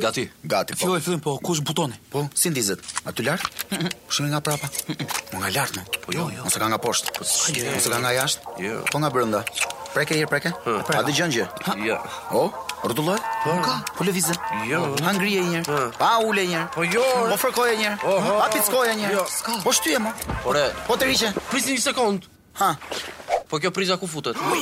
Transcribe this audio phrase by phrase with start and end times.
[0.00, 0.24] Gati.
[0.44, 0.74] Gati.
[0.74, 0.78] Po.
[0.86, 1.94] Filloj fillim po kush butoni?
[2.12, 2.78] Po, si ndizet?
[3.08, 3.40] Aty lart?
[3.70, 3.76] Po
[4.12, 4.68] shumë nga prapa.
[5.32, 5.82] Po nga lart, më.
[6.04, 6.30] Po jo, jo.
[6.36, 6.42] jo.
[6.48, 7.08] Ose ka nga poshtë.
[7.16, 7.30] Po jo.
[7.78, 8.40] Ose ka nga jashtë?
[8.64, 8.74] Jo.
[8.92, 9.40] Po nga brenda.
[9.96, 10.50] Preke një preke?
[10.68, 10.70] A
[11.06, 11.44] dëgjon gjë?
[11.88, 11.96] Jo.
[12.36, 12.38] O?
[12.84, 13.22] Rrotullohet?
[13.46, 13.52] Po.
[13.64, 13.74] Ka.
[13.96, 14.34] Po lëvizë.
[14.68, 14.78] Jo.
[15.00, 15.88] Ha ngrije një herë.
[15.96, 16.68] Pa ule një herë.
[16.76, 17.00] Po jo.
[17.32, 17.98] Po fërkoje një herë.
[18.36, 19.16] Pa pickoje një herë.
[19.16, 19.24] Jo.
[19.64, 20.12] Po shtyje më.
[20.44, 20.66] Po re.
[20.90, 21.32] Po të riqe.
[21.48, 22.20] Prisni një sekond.
[22.60, 22.74] Ha.
[23.48, 24.36] Po kjo priza ku futet?
[24.36, 24.52] Po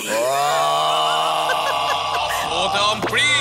[2.71, 3.34] ta mprij.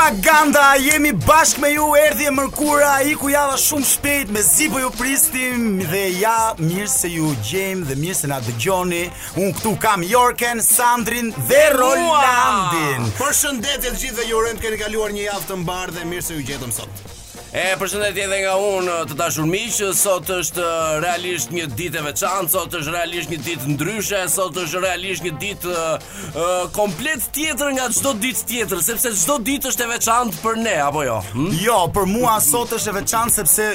[0.00, 4.70] propaganda jemi bashk me ju erdhi e mërkura i ku java shumë shpejt me zi
[4.72, 9.02] po ju pristim dhe ja mirë se ju gjem dhe mirë se na dëgjoni
[9.44, 14.68] un këtu kam Yorken Sandrin dhe Rolandin për shëndetje të gjithë dhe ju urojmë të
[14.68, 17.08] keni kaluar një javë të mbarë dhe mirë se ju gjetëm sot
[17.50, 20.66] E përshëndetje edhe nga unë të dashur miq, sot është
[21.02, 25.32] realisht një ditë e veçantë, sot është realisht një ditë ndryshe, sot është realisht një
[25.42, 30.60] ditë uh, komplet tjetër nga çdo ditë tjetër, sepse çdo ditë është e veçantë për
[30.62, 31.16] ne, apo jo?
[31.32, 31.48] Hm?
[31.64, 33.68] Jo, për mua sot është e veçantë sepse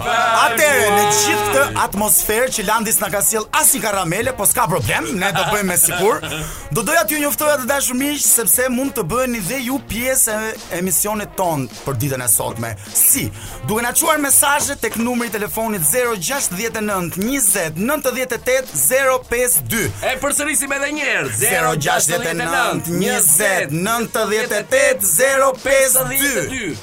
[0.00, 5.06] Atere, në gjithë këtë atmosferë që Landis në ka siel i karamele, po s'ka problem,
[5.20, 6.24] ne do bëjmë me sikur.
[6.74, 10.50] Do doja t'ju njoftoja të dashur miq sepse mund të bëheni dhe ju pjesë e
[10.80, 12.72] emisionit tonë për ditën e sotme.
[12.94, 13.28] Si?
[13.68, 19.86] Duke na çuar mesazhe tek numri i telefonit 069 20 98 052.
[20.10, 21.40] E përsërisim edhe një herë
[21.78, 24.62] 069 20 98
[25.16, 26.78] 052.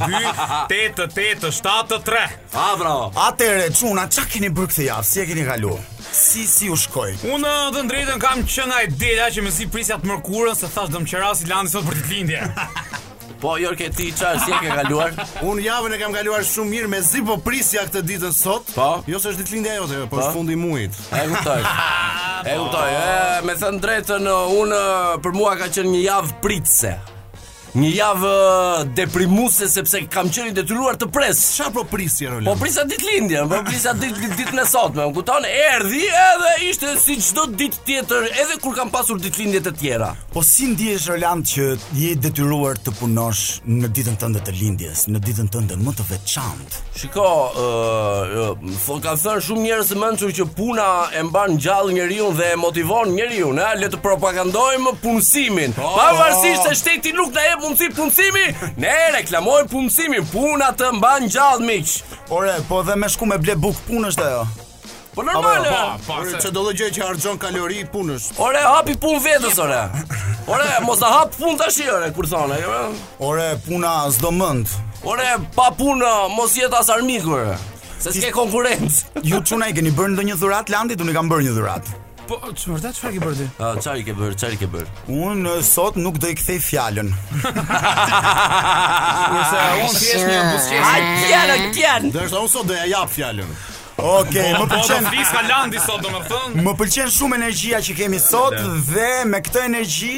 [0.07, 0.23] 2
[0.71, 1.07] 8
[1.51, 2.23] 8 7 3.
[2.53, 3.11] Ah, bravo.
[3.27, 5.11] Atëre, çuna, çka keni bërë këtë javë?
[5.13, 5.79] Si e keni kalu?
[6.13, 7.17] Si si u shkoi?
[7.33, 10.91] Unë të drejtën kam qenë ai dela që më si prisja të mërkurën se thash
[10.93, 12.43] domqeras i landi sot për të lindje.
[13.43, 15.17] Po, jor ke ti çfarë si e ke kaluar?
[15.49, 18.69] Unë javën e kam kaluar shumë mirë me zi po prisja këtë ditën sot.
[18.77, 18.91] Po.
[19.11, 21.01] Jo se është ditëlindja jote, po, po është fundi muajit.
[21.17, 21.57] e kuptoj?
[22.53, 22.91] E kuptoj.
[22.93, 24.85] Ë, më thënë drejtën unë
[25.25, 26.93] për mua ka qenë një javë pritse.
[27.73, 31.39] Një javë eh, deprimuese sepse kam qenë i detyruar të pres.
[31.55, 32.51] Çfarë po prisje Roland?
[32.51, 35.07] Po prisa ditëlindje, po prisa ditë ditën dit e sotme.
[35.07, 39.73] më kupton, erdhi edhe ishte si çdo ditë tjetër, edhe kur kam pasur ditëlindje të
[39.81, 40.11] tjera.
[40.35, 41.65] Po si ndihesh Roland që
[41.97, 46.85] je detyruar të punosh në ditën tënde të lindjes, në ditën tënde më të veçantë?
[47.01, 51.97] Shiko, ëh, uh, uh, ka thënë shumë njerëz të mençur që puna e mban gjallë
[51.97, 55.73] njeriu dhe e motivon njeriu, ha, le të propagandojmë punësimin.
[55.81, 55.97] Oh.
[55.97, 58.47] Pavarësisht se shteti nuk na jep punësi, punësimi
[58.83, 61.95] Ne reklamoj punësimi Puna të mbanë gjallë miq
[62.35, 64.43] Ore, po dhe me shku me ble buk punës të jo
[65.13, 65.69] Po normale.
[66.07, 66.15] po.
[66.23, 69.83] Ore, që do dhe gjë që arëgjon kalori punës Ore, hapi punë vetës, ore
[70.51, 72.79] Ore, mos da hapë punë të shi, ore, kur thone jo?
[73.23, 74.73] Ore, puna sdo mend.
[75.07, 77.53] Ore, pa punë, mos jetë asarmikur
[78.03, 81.31] Se s'ke konkurencë Ju që ne keni bërë në dhe dhurat, landit, unë i kam
[81.31, 81.99] bërë një dhurat
[82.29, 83.47] Po, që mërta që farë ke bërë di?
[83.51, 84.93] Uh, qarë i ke bërë, qarë i ke bërë?
[85.31, 87.09] Unë sot nuk do i kthej fjallën.
[89.33, 90.87] Nëse, unë të jeshtë një busqesh.
[90.87, 90.93] A,
[91.25, 92.13] kjerë, kjerë!
[92.15, 93.59] Dërështë, unë sot do a japë fjallën.
[94.03, 95.11] Okej, më pëlqen.
[95.11, 96.67] Po, ka landi sot, domethënë.
[96.69, 98.59] Më pëlqen shumë energjia që kemi sot
[98.93, 100.15] dhe me këtë energji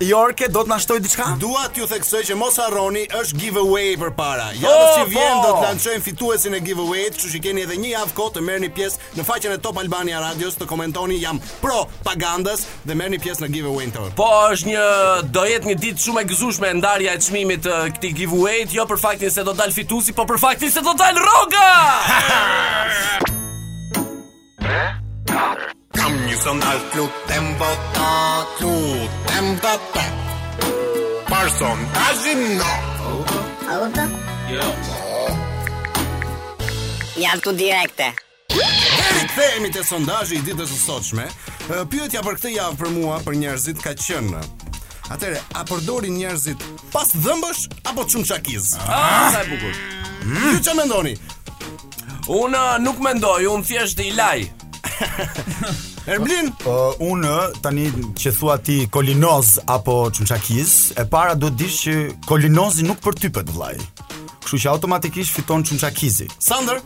[0.00, 1.24] Yorke do të na shtoj diçka?
[1.36, 4.46] Dua t'ju theksoj që mos harroni, është giveaway për para.
[4.48, 5.42] Oh, ja do si vjen po!
[5.42, 8.70] do të lançojmë fituesin e giveaway-t, kështu që keni edhe një javë kohë të merrni
[8.78, 13.44] pjesë në faqen e Top Albania Radios të komentoni jam pro pagandës dhe merrni pjesë
[13.44, 14.14] në giveaway-n tonë.
[14.16, 14.86] Po është një
[15.36, 19.02] do jetë një ditë shumë e gëzueshme ndarja e çmimit të këtij giveaway-t, jo për
[19.04, 21.66] faktin se do dal fituesi, po për faktin se do dal roga.
[26.02, 28.10] kam një son alt flut Tem vota,
[28.58, 28.70] tu,
[29.28, 30.04] tem bota
[31.28, 32.72] Par son ta zhin no
[33.68, 33.86] Ha u
[34.52, 34.68] Jo
[37.20, 38.08] Ja tu direkte
[38.54, 41.26] Heri të themi të sondajë i ditës ësoqme
[41.92, 44.40] Pyetja për këtë javë për mua për njerëzit ka qënë
[45.10, 46.62] Atere, a përdori njerëzit
[46.94, 48.72] pas dëmbësh apo të qakiz?
[48.86, 49.76] Ah, Sa e bukur
[50.24, 50.48] mm.
[50.54, 51.14] Ju që mendoni?
[51.18, 52.18] ndoni?
[52.40, 54.40] Unë nuk mendoj, ndoj, unë thjesht i laj
[56.06, 56.52] Erblin.
[56.64, 57.26] Po uh,
[57.60, 57.84] tani
[58.16, 61.94] që thua ti kolinoz apo çumçakiz, e para duhet dish që
[62.26, 63.76] kolinozi nuk përtypet vllai.
[64.40, 66.30] Kështu që automatikisht fiton çumçakizi.
[66.40, 66.80] Sander,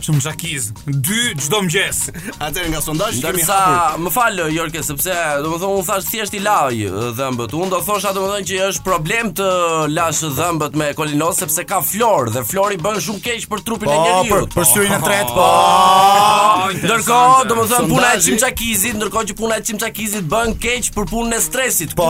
[0.00, 0.70] Shum xhakiz.
[0.86, 1.98] Dy çdo mëngjes.
[2.38, 4.02] Atëherë nga sondazhi kemi sa, hapur.
[4.06, 6.84] Më fal Jorke sepse domethënë un thash thjesht i laj
[7.18, 7.54] dhëmbët.
[7.58, 9.48] Un do thosha domethënë që është problem të
[9.94, 13.96] lash dhëmbët me kolinos sepse ka flor dhe flori bën shumë keq për trupin e
[13.96, 14.46] po, njeriu.
[14.46, 15.48] Po, për syrin e tret Po.
[15.48, 16.70] po.
[16.78, 21.42] Ndërkohë domethënë puna e çimçakizit, ndërkohë që puna e çimçakizit bën keq për punën e
[21.48, 21.96] stresit.
[21.98, 22.06] Po,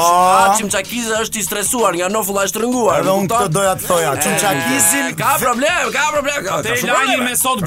[0.61, 3.01] çimçakizi është i stresuar nga nofulla e shtrënguar.
[3.01, 6.55] Edhe un këtë doja të thoja, çimçakizin ka problem, ka problem.
[6.67, 7.65] Te lajmi me sot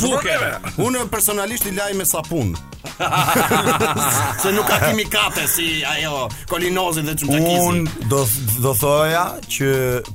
[0.86, 2.52] Unë personalisht i laj me sapun
[4.42, 7.60] se nuk ka kimikate si ajo kolinozi dhe çumçakizi.
[7.68, 8.22] Un do
[8.64, 9.70] do thoja që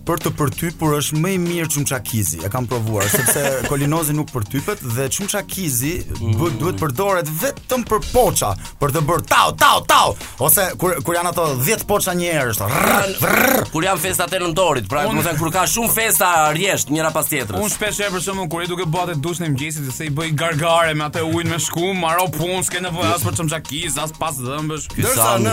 [0.06, 2.40] për të përtypur është më i mirë çumçakizi.
[2.46, 6.52] E kam provuar sepse kolinozi nuk përtypet dhe çumçakizi mm.
[6.60, 10.16] duhet përdoret vetëm për poça, për të bërë tau tau tau
[10.46, 15.02] ose kur kur janë ato 10 poça një herë Kur janë festat e nëntorit, pra
[15.06, 17.60] do të thënë kur ka shumë festa rjesht njëra pas tjetrës.
[17.60, 20.94] Un shpesh e për shkakun kur i duke bëhet në mëngjesit se i bëj gargare
[20.94, 23.50] me atë ujin me shkum, maro punë, ke nevojë as për çum
[24.04, 24.86] as pas dhëmbësh.
[25.00, 25.52] Dorsa në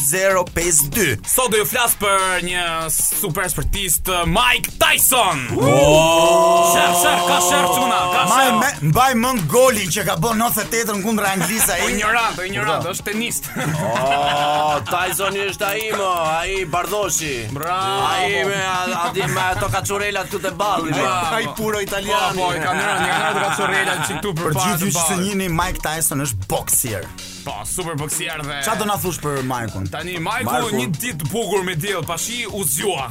[0.54, 1.20] 052.
[1.36, 5.44] Sot do ju flas për një super sportist Mike Tyson.
[5.56, 11.76] Sher, sher, ka sher çuna, ka mbaj mend golin që ka bën 98 kundra Anglisë
[11.76, 11.90] ai.
[11.92, 13.50] Ignorant, ignorant, është tenist.
[13.60, 18.08] oh, Tyson është ai më, ai bardoshi Bravo.
[18.14, 18.62] Ai me
[19.04, 20.96] aty me ato kacurelat këtu te balli.
[20.96, 22.36] Ai puro italian.
[22.40, 26.22] Po, ka një ka ndërë kacurelat çtu për gjithë ju që të njini Mike Tyson
[26.26, 27.08] është boksier.
[27.46, 28.60] Po, super boxer dhe...
[28.66, 29.88] Qa do na thush për Mike-un?
[29.94, 33.08] Tani, Mike-un një ditë bugur me diell, pashi u zjua.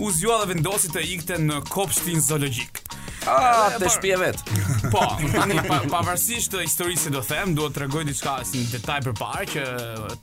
[0.00, 2.82] U zjua dhe vendosi të ikte në kopshtin zoologjik.
[3.28, 4.40] A, ah, te shpje vet.
[4.92, 5.02] Po,
[5.34, 9.64] tani pa, pavarësisht historisë do them, duhet të rregoj diçka si një detaj përpara që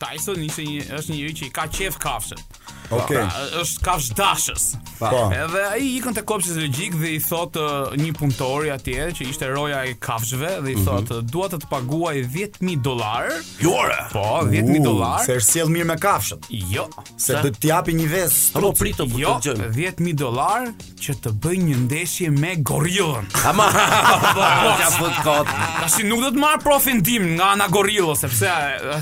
[0.01, 2.57] Tyson ishte një është një njeri që i ka qef kafshët.
[2.89, 3.17] Okej.
[3.17, 3.23] Okay.
[3.23, 4.67] Pra, është kafsh dashës.
[4.97, 5.27] Po.
[5.35, 9.49] Edhe ai ikën te kopshti zoologjik dhe i thot uh, një punëtori atje që ishte
[9.51, 11.09] roja e kafshëve dhe i mm -hmm.
[11.09, 13.27] thot dua të të paguaj 10000 dollar.
[13.61, 13.97] Jore.
[13.99, 15.23] Jo, po, 10000 dollar.
[15.25, 16.45] Se është sjell mirë me kafshët.
[16.75, 16.87] Jo.
[17.19, 18.61] Se do të japi një vesë.
[18.61, 23.23] Po pritë të jo, të 10000 dollar që të bëj një ndeshje me gorillën.
[23.49, 23.67] Ama.
[24.17, 25.47] Po, po, ja fut kot.
[25.81, 28.51] Tash nuk do të marr profindim nga ana gorillës, sepse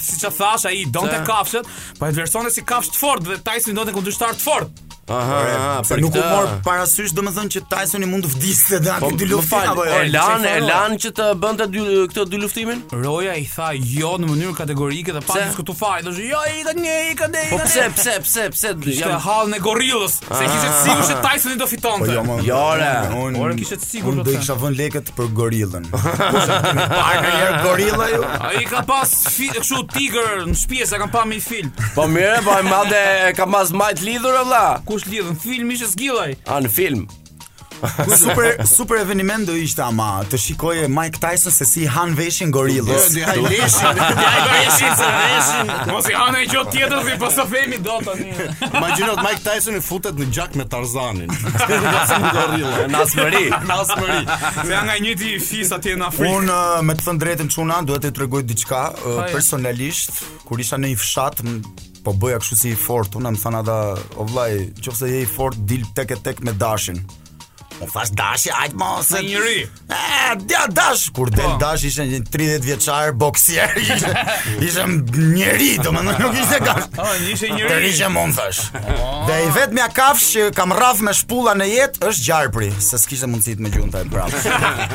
[0.07, 1.65] siç e thash ai donte kafshët,
[1.99, 4.71] po e vlersonte si kafshë të fortë dhe Tyson ontem contra o forte
[5.05, 6.21] Aha, Por, për nuk këta...
[6.23, 9.67] u mor parasysh domethënë që Tyson i mund të vdiste dhe aty po, dy luftime
[9.75, 9.97] apo jo.
[10.01, 12.79] Elan, Elan që të bënte dy këtë dy luftimin?
[13.03, 16.01] Roja i tha jo në mënyrë kategorike dhe pa diskutu fare.
[16.07, 17.43] Do jo i ka ne i ka ne.
[17.51, 18.71] Po pse, pse, pse, pse?
[18.97, 20.55] Ja hall në gorillës, se ah.
[20.55, 22.09] kishte sigurt se Tyson do fitonte.
[22.25, 23.51] Po, jo, jo, ora.
[23.59, 24.23] kishte sigurt.
[24.25, 25.85] Do isha vën lekët për gorillën.
[25.91, 28.23] Po sa një gorilla ju?
[28.49, 31.69] Ai ka pas kështu tigër në shtëpi, sa kanë pamë mi film.
[31.93, 33.05] Po mirë, po ai madje
[33.37, 36.35] ka pas majt lidhur valla kush lidh në film ishte Skillaj.
[36.47, 37.01] Ah në film.
[38.05, 42.53] Ku super super eventiment do ishte ama të shikoje Mike Tyson se si han veshin
[42.55, 43.09] gorillës.
[43.27, 45.71] Ai veshin, ai veshin, ai veshin.
[45.89, 48.29] Mos i hanë jo tjetër si po sofemi do tani.
[48.69, 51.33] Imagjino Mike Tyson i futet në gjak me Tarzanin.
[52.37, 54.21] Gorilla, në asmëri, në asmëri.
[54.53, 56.37] Se janë nga njëti fis atje në Afrikë.
[56.39, 60.79] Un uh, me të thënë drejtën çunan duhet të tregoj diçka uh, personalisht kur isha
[60.79, 61.43] në një fshat
[62.05, 63.77] po bëja kështu si i fort, unë më thana da,
[64.21, 67.01] o vllai, nëse je i fort, dil tek e tek me dashin.
[67.75, 69.55] Unë po thash dashi, ajtë më Se njëri
[69.91, 71.55] E, dja dash Kur del po.
[71.61, 77.03] dash ishen një 30 vjeqar boksier ishe, njëri Do më në nuk ishte dash O,
[77.03, 79.25] oh, ishe njëri Të rishëm mund thash oh.
[79.27, 82.99] Dhe i vet mja kafsh që kam raf me shpulla në jet është gjarpri Se
[83.01, 84.31] s'kishe mundësit me gjunta e prap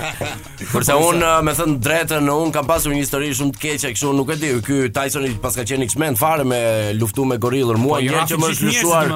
[0.73, 4.33] Kurse unë me thënë drejten Unë kam pasur një histori shumë të keqe Kështu nuk
[4.35, 6.59] e di Ky Tyson i pas ka qeni kshmen fare me
[6.97, 9.09] luftu me gorillur po, Mua njerë që më është lëshuar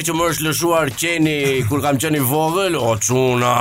[0.00, 1.34] që më është lëshuar qeni
[1.70, 3.54] Kur kam qenë i vogël, o çuna.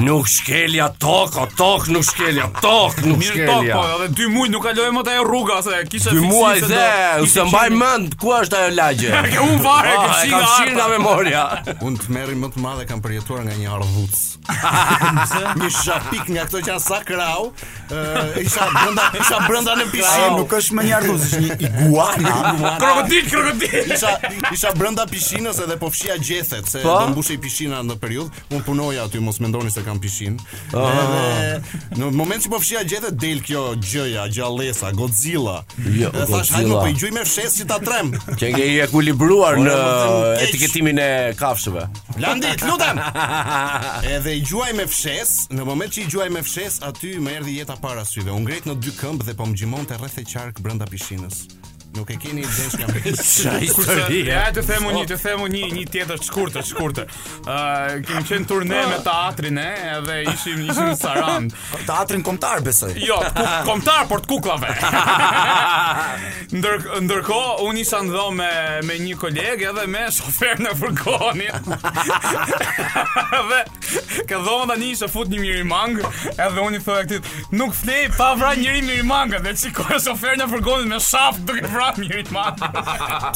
[0.00, 3.44] Nuk shkelja tok, o tok nuk shkelja tok, nuk shkelja.
[3.44, 6.16] Mirë tok, po, edhe dy muaj nuk kalojmë atë rruga se kisha fiksim.
[6.16, 6.88] Dy muaj dhe,
[7.24, 9.12] u se mbaj mend ku është ajo lagje.
[9.40, 11.44] un varë, ke nga ah, shi nga memoria.
[11.84, 14.18] Un të merri më të madhe kam përjetuar nga një ardhuc.
[15.60, 17.50] Mi shapik nga ato që janë sa krau,
[18.40, 22.74] isha brenda, isha brenda në pishinë, nuk është më një ardhuc, është një iguana.
[22.80, 23.94] Krokodil, krokodil.
[23.94, 24.14] Isha
[24.56, 26.96] isha brenda pishinës edhe po fshija gjethet se po?
[27.09, 30.40] do mbushej pishina në periudhë, un punoja aty, mos mendoni se kam pishinë.
[32.00, 35.58] Në moment që po fshija gjethe del kjo gjëja, gjallësa, Godzilla.
[35.96, 38.12] Jo, dhe thash hajmë po i gjuj me fshesë që ta trem.
[38.40, 39.76] Që nge i ekuilibruar po, në
[40.46, 41.86] etiketimin e kafshëve.
[42.22, 43.00] Landit, lutem.
[44.16, 47.58] Edhe i gjuaj me fshesë, në moment që i gjuaj me fshesë aty më erdhi
[47.60, 48.32] jeta para syve.
[48.36, 51.44] U ngrit në dy këmbë dhe po më gjimonte rreth e qark brenda pishinës.
[51.92, 53.66] Nuk e keni deshka me shaj.
[54.30, 57.04] Ja, të them unë, të them unë një një tjetër të shkurtë, të shkurtë.
[57.42, 57.56] Ë,
[58.06, 61.54] kemi qenë turne me teatrin, e, edhe ishim ishim në Sarand.
[61.88, 62.92] Teatrin kombëtar besoj.
[63.02, 63.16] Jo,
[63.66, 64.74] kombëtar por të kukullave.
[66.60, 68.50] Ndër ndërkohë unë isha ndhom me
[68.86, 71.74] me një koleg edhe me shofer në furgonin.
[73.40, 73.60] Ë,
[74.30, 75.98] ka dhomë tani se fut një mirimang,
[76.36, 80.50] edhe unë i thoya këtit, nuk flei pa njëri një mirimang, dhe sikur shofer në
[80.54, 82.70] furgonin me shaft duke prap njëri të matë.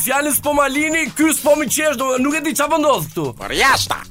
[0.06, 3.08] Fjalën s'po më lini, ky s'po më qesh, domethënë nuk e di çfarë po ndodh
[3.12, 3.28] këtu.
[3.44, 4.02] Por jashta.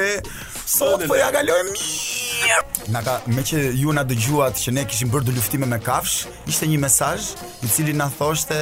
[0.65, 2.53] sot po ja mirë.
[2.91, 6.27] Na ka me që ju na dëgjuat që ne kishim bërë dy luftime me kafsh,
[6.51, 7.31] ishte një mesazh
[7.65, 8.57] i cili na thoshte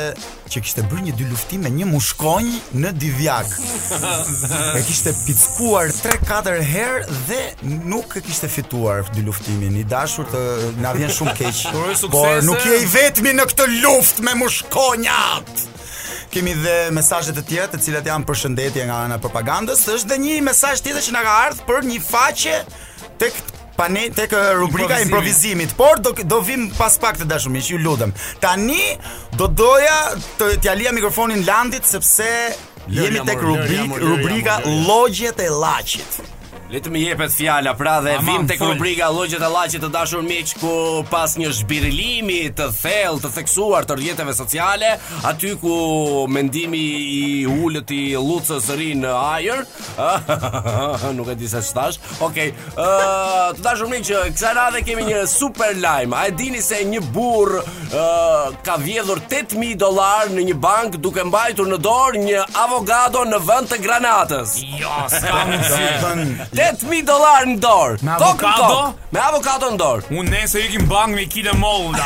[0.51, 3.49] që kishte bërë një dy luftime një mushkonj në Divjak.
[4.77, 7.41] e kishte pickuar 3-4 herë dhe
[7.93, 9.75] nuk e kishte fituar dy luftimin.
[9.81, 10.41] I dashur të
[10.83, 11.65] na vjen shumë keq.
[12.11, 15.65] por nuk je i vetmi në këtë luftë me mushkonjat.
[16.33, 19.83] Kemi dhe mesazhe të tjera të cilat janë përshëndetje nga ana e propagandës.
[19.95, 22.59] Është dhe një mesazh tjetër që na ka ardhur për një faqe
[23.23, 23.43] tek
[23.73, 27.79] Pane, tek uh, rubrika improvizimit, por do do vim pas pak të dashur miq, ju
[27.81, 28.11] lutem.
[28.39, 28.91] Tani
[29.33, 29.95] do doja
[30.37, 32.29] të t'ja lija mikrofonin Landit sepse
[32.85, 36.21] jemi tek rubrik, rubrika Llogjet e Llaçit.
[36.73, 40.23] Le të më jepet fjala pra dhe vim tek rubrika llogjet e llaqit të dashur
[40.25, 40.71] miq ku
[41.05, 44.89] pas një zhbirëlimi të thellë, të theksuar të rrjeteve sociale,
[45.29, 45.73] aty ku
[46.33, 46.79] mendimi
[47.11, 47.19] i
[47.51, 49.61] ulët i Lucës së ri në ajër,
[51.19, 51.99] nuk e di se ç'thash.
[52.25, 52.73] Okej, okay.
[53.53, 56.17] të dashur miq, kësaj radhe kemi një super lajm.
[56.17, 57.59] A e dini se një burr
[58.65, 63.69] ka vjedhur 8000 dollar në një bank duke mbajtur në dorë një avokado në vend
[63.75, 64.57] të granatës?
[64.81, 65.53] Jo, s'kam
[66.71, 67.97] 8000 dollar në dorë.
[68.05, 68.77] Me avokado?
[69.15, 70.13] Me avokado në dorë.
[70.19, 72.05] Unë nëse ikim bank me kilë mollë.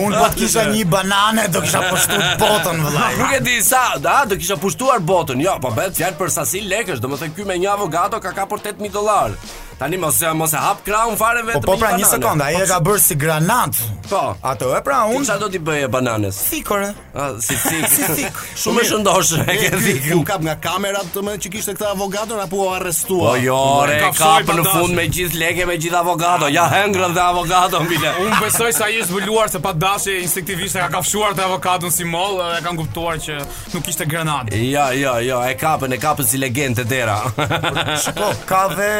[0.00, 3.08] Unë po të kisha një banane, do kisha pushtuar botën, vëllai.
[3.20, 5.40] Nuk e di sa, da, do kisha pushtuar botën.
[5.42, 8.94] Jo, po bëhet fjalë për sasi lekësh, domethënë ky me një avokado ka kapur 8000
[8.94, 9.34] dollar.
[9.80, 11.62] Tani mos e mos e hap krahun fare vetëm.
[11.64, 13.78] Po, po pra një sekondë, ai po e ka bërë si granat.
[14.10, 14.20] Po.
[14.44, 15.22] Ato e pra un.
[15.24, 16.36] Çfarë do ti bëje bananës?
[16.50, 16.90] Sikore.
[17.14, 17.78] A, ah, si si.
[17.88, 18.40] si sik.
[18.60, 20.10] Shumë e shëndosh e ke thik.
[20.18, 23.30] U kap nga kamera të më që kishte këtë avokator apo u arrestua?
[23.30, 23.56] Po jo,
[23.88, 26.52] e kap në fund me gjithë lekë me gjithë avokato.
[26.52, 28.12] Ja hëngrë dhe avokato mbile.
[28.26, 32.04] Unë besoj se ai është zbuluar se pa dashje instinktivisht ka kafshuar të avokatun si
[32.04, 33.38] moll dhe e kanë kuptuar që
[33.72, 34.52] nuk kishte granat.
[34.60, 37.16] Ja, ja, ja, e kapën, e kapën si legendë dera.
[37.32, 38.90] Po, ka dhe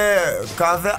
[0.56, 0.92] ka dhe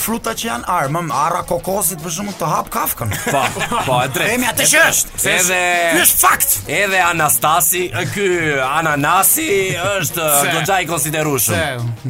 [0.00, 3.12] fruta që janë armë, arra kokosit për shkak të hap kafkën.
[3.28, 3.42] Po,
[3.86, 4.32] po, e drejtë.
[4.34, 5.20] Emi atë që është.
[5.36, 5.60] Edhe
[5.94, 6.56] ky është fakt.
[6.78, 7.84] Edhe Anastasi,
[8.14, 8.26] ky
[8.66, 9.50] ananasi
[9.86, 11.62] është goxha i Se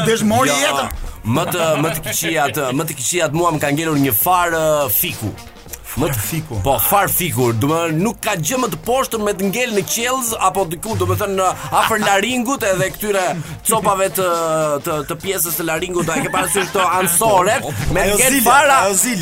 [0.07, 0.93] Dëshmori jetën.
[1.25, 4.13] Më të më të kiçi atë, më të kiçi atë mua më ka ngelur një
[4.27, 5.31] farë uh, fiku
[6.01, 6.61] më të fikur.
[6.65, 7.55] Po, far fikur.
[7.59, 10.65] Do të thonë nuk ka gjë më të poshtër me të ngel në qellz apo
[10.71, 11.51] diku, do të thonë
[11.83, 13.25] afër laringut edhe këtyre
[13.69, 14.29] copave të
[14.87, 18.81] të, të pjesës së laringut, ai ke parasysh këto ansoret me të ngel fara.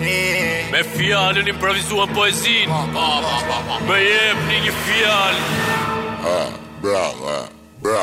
[0.73, 2.73] Me fjallën improvizuam poezin
[3.90, 5.68] Me jem një një fjallë
[6.25, 6.38] Ha,
[6.83, 7.38] bra, ha,
[7.85, 8.03] bra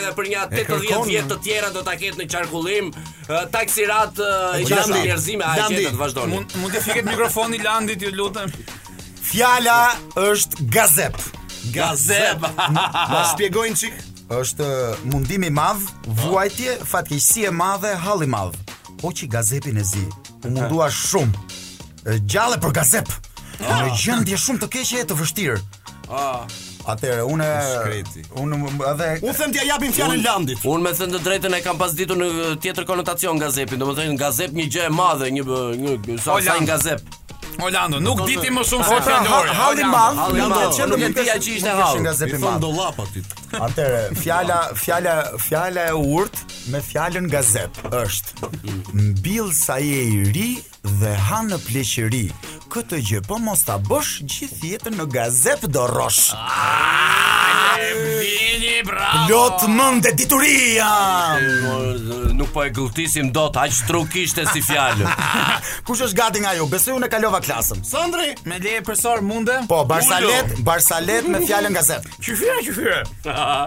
[0.00, 2.90] edhe për një 80 vjet vjetë të tjera do të ketë në qarkullim.
[3.54, 4.18] Taksirat
[4.58, 6.42] i që në njerëzime a i kete të vazhdojnë.
[6.58, 8.50] Mund të fiket mikrofoni landit ju lutëm.
[9.30, 9.78] Fjalla
[10.24, 11.22] është gazep.
[11.78, 12.42] Gazep.
[12.74, 13.96] Ma shpjegojnë që
[14.28, 14.66] është
[15.08, 18.56] mundim i madh, vuajtje, fatkeqësi e madhe, hall i madh.
[19.00, 20.04] Po që gazepin e zi.
[20.44, 21.44] U mundua shumë.
[22.28, 23.12] Gjallë për gazep.
[23.64, 23.84] Ah.
[23.84, 25.60] Në gjendje shumë të keqe e të vështirë.
[26.12, 26.44] Ah.
[26.88, 27.46] Atëre unë
[28.40, 28.58] unë
[28.90, 30.62] edhe u them t'ia japim fjalën Landit.
[30.64, 32.28] Unë me thënë të drejtën e kam pas ditur në
[32.64, 35.42] tjetër konotacion gazepin, domethënë gazep një gjë e madhe, një
[36.08, 37.04] një sa sa gazep.
[37.58, 39.54] Orlando, nuk ti më shumë se fjalori.
[39.58, 42.00] Halli mban, mund të çem me dia që ishte halli.
[42.04, 42.58] Nga zepi mban.
[42.62, 43.20] Dollap aty.
[43.66, 45.14] Atëre, fjala, fjala,
[45.48, 46.36] fjala e urt
[46.70, 48.28] me fjalën gazep është
[48.94, 50.50] mbill sa je i ri
[51.00, 52.26] dhe ha në pleqëri.
[52.70, 56.24] Këtë gjë po mos ta bësh gjithë jetën në gazep do rrosh.
[57.78, 59.24] Vini ah, bravo.
[59.32, 60.90] Lot mend e diturisë
[62.38, 65.08] nuk po e gëlltisim dot aq trukishte si fjalë.
[65.86, 66.66] Kush është gati nga ju?
[66.70, 67.82] Besoj unë e kalova klasën.
[67.86, 69.56] Sandri, me leje profesor munde?
[69.70, 72.06] Po, Barsalet, Barsalet me fjalën gazet.
[72.22, 73.64] Qyfyra, qyfyra.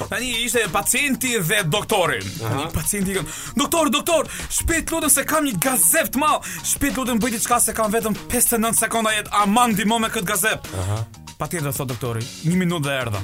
[0.10, 2.18] Tani ishte pacienti dhe doktori.
[2.40, 6.50] Tani pacienti thon, "Doktor, doktor, shpejt lutem se kam një gazet të madh.
[6.72, 9.34] Shpejt lutem bëj diçka se kam vetëm 59 sekonda jetë.
[9.44, 11.02] Aman ndihmo me këtë gazet." Aha.
[11.40, 13.22] Patjetër thot doktori, "Një minutë dhe erdha."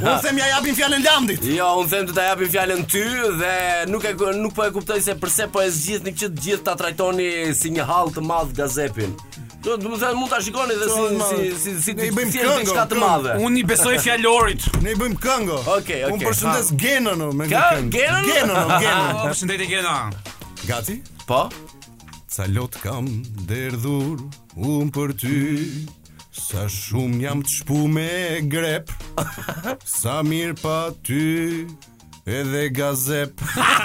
[0.00, 1.42] unë them ja japim fjalën Landit.
[1.56, 3.02] Jo, unë them të ta japim fjalën ty
[3.40, 3.54] dhe
[3.90, 6.76] nuk e nuk po e kuptoj se pse po e zgjidhni që të gjithë ta
[6.80, 7.28] trajtoni
[7.58, 9.14] si një hall të madh gazepin.
[9.66, 12.76] Do të thënë mund ta shikoni dhe si si si si ti bëjmë si këngë
[12.76, 13.36] ka të madhe.
[13.42, 14.62] Unë i besoj fjalorit.
[14.86, 15.56] Ne i bëjmë këngë.
[15.60, 16.14] Okej, okej.
[16.14, 17.86] Unë përshëndes Genon me këngë.
[17.90, 18.74] Ka Genon, Genon.
[18.78, 20.14] Ah, po, përshëndetje Genon.
[20.68, 21.00] Gati?
[21.26, 21.40] Po.
[22.36, 23.08] Salot kam
[23.48, 24.20] derdhur
[24.60, 25.36] un për ty.
[26.36, 28.08] Sa shumë jam të shpu me
[28.52, 28.92] grep
[29.98, 31.64] Sa mirë pa ty
[32.28, 33.40] Edhe gazep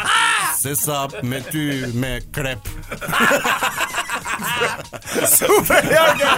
[0.62, 1.64] Se sap me ty
[1.96, 2.68] me krep
[5.32, 6.32] Super Jorge.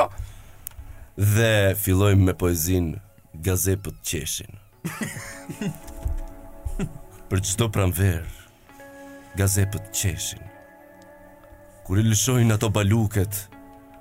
[1.16, 2.92] dhe fillojm me poezin
[3.46, 4.58] Gazepët qeshin.
[7.30, 8.41] për çdo pranverë
[9.38, 10.42] gazepët qeshin.
[11.86, 13.36] Kur i lëshojnë ato baluket,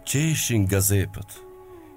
[0.08, 1.38] qeshin gazepët,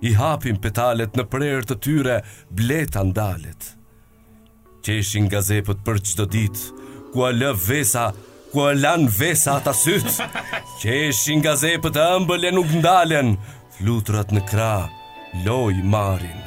[0.06, 2.18] i hapin petalet në prerë të tyre,
[2.50, 3.70] bleta ndalet.
[4.84, 6.64] Qeshin gazepët për qdo dit,
[7.12, 8.08] ku a lë vesa,
[8.52, 10.08] ku a lan vesa ata syt.
[10.82, 13.34] Qeshin gazepët ëmbël e nuk ndalen,
[13.78, 14.72] flutrat në kra,
[15.46, 16.40] loj marin.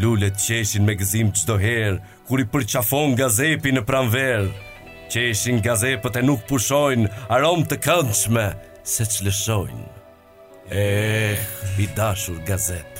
[0.00, 4.48] Lullet qeshin me gëzim qdo herë, kur i përqafon gazepi në pranverë,
[5.10, 8.46] që ishin gazepët e nuk pushojnë aromë të këndshme
[8.94, 9.88] se që lëshojnë.
[10.70, 11.46] Eh,
[11.76, 12.99] bidashur gazepë,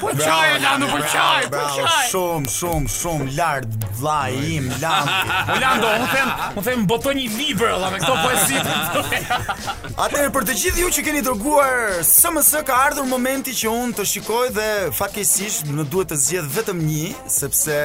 [0.00, 2.06] Po çaj la, nuk po çaj, po çaj.
[2.08, 5.10] Shumë, shumë, shumë lart vllai im, lart.
[5.48, 9.20] Po lando, u them, u them boto një libër valla me këto poezi.
[10.02, 11.78] Atëherë për të gjithë ju që keni dërguar
[12.08, 16.82] SMS ka ardhur momenti që unë të shikoj dhe fatkeqësisht më duhet të zgjedh vetëm
[16.88, 17.80] një sepse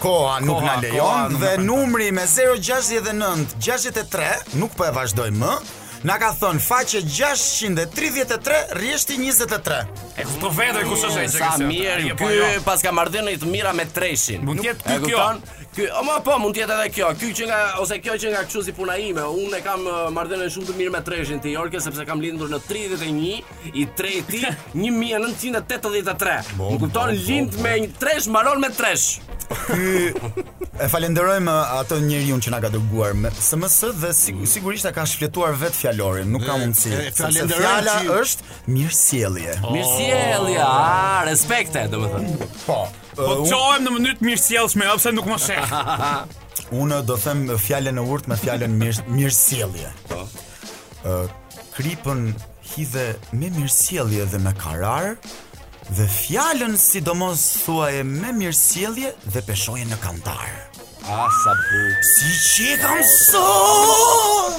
[0.00, 5.56] koha nuk na lejon dhe numri me 069 63 nuk po e vazhdoj më.
[6.04, 9.84] Na ka thon faqe 633 rreshti 23.
[10.20, 12.48] E kupto vetë kush është ai që ka Sa mirë, ky po jo?
[12.66, 14.44] pas ka marrë dhënë të mira me treshin.
[14.44, 15.24] Mund të jetë ky kjo.
[15.76, 17.08] Ky, ama po, mund të jetë edhe kjo.
[17.20, 20.06] Ky që nga ose kjo që nga kështu si puna ime, unë e kam uh,
[20.16, 24.40] marrëdhënë shumë të mirë me Treshin ti, Jorke, sepse kam lindur në 31 i 3-ti
[24.72, 26.54] 1983.
[26.56, 29.04] Më kupton lind me një Tresh, mbaron me Tresh.
[29.68, 34.48] Ky e falenderojmë uh, atë njeriu që na ka dërguar me SMS dhe mm.
[34.48, 36.64] sigurisht e ka shfletuar vet fjalorin, nuk ka mm.
[36.64, 36.98] mundësi.
[37.20, 37.60] Falenderoj.
[37.60, 38.20] Fjala që...
[38.24, 39.58] është mirësjellje.
[39.60, 39.74] Oh.
[39.76, 42.54] Mirësjellje, ah, respekte, domethënë.
[42.64, 42.84] Po.
[43.16, 45.72] Po të uh, në mënyrë të mirë sjellshme, pse nuk më shef?
[46.80, 49.92] Unë do them fjalën e urtë, me fjalën mirë mirë sjellje.
[50.10, 50.20] Po.
[51.06, 51.34] Ë uh,
[51.76, 52.22] kripën
[52.74, 55.14] hidhe me mirë sjellje dhe me karar
[55.96, 60.44] dhe fjalën sidomos thuaje me mirë sjellje dhe peshoje në kantar.
[61.08, 61.98] A ah, sa bukur.
[62.02, 63.42] Si që kam so.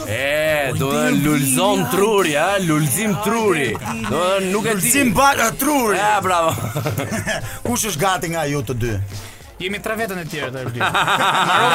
[0.08, 2.48] E, do të lulzon truri, a?
[2.64, 3.68] Lulzim truri.
[4.08, 4.88] Do nuk e di.
[4.88, 6.00] Lulzim bara truri.
[6.00, 6.56] E, bravo.
[7.68, 8.96] Kush është gati nga ju të dy?
[9.58, 10.88] Jemi tre vetën e tjerë të Erblini.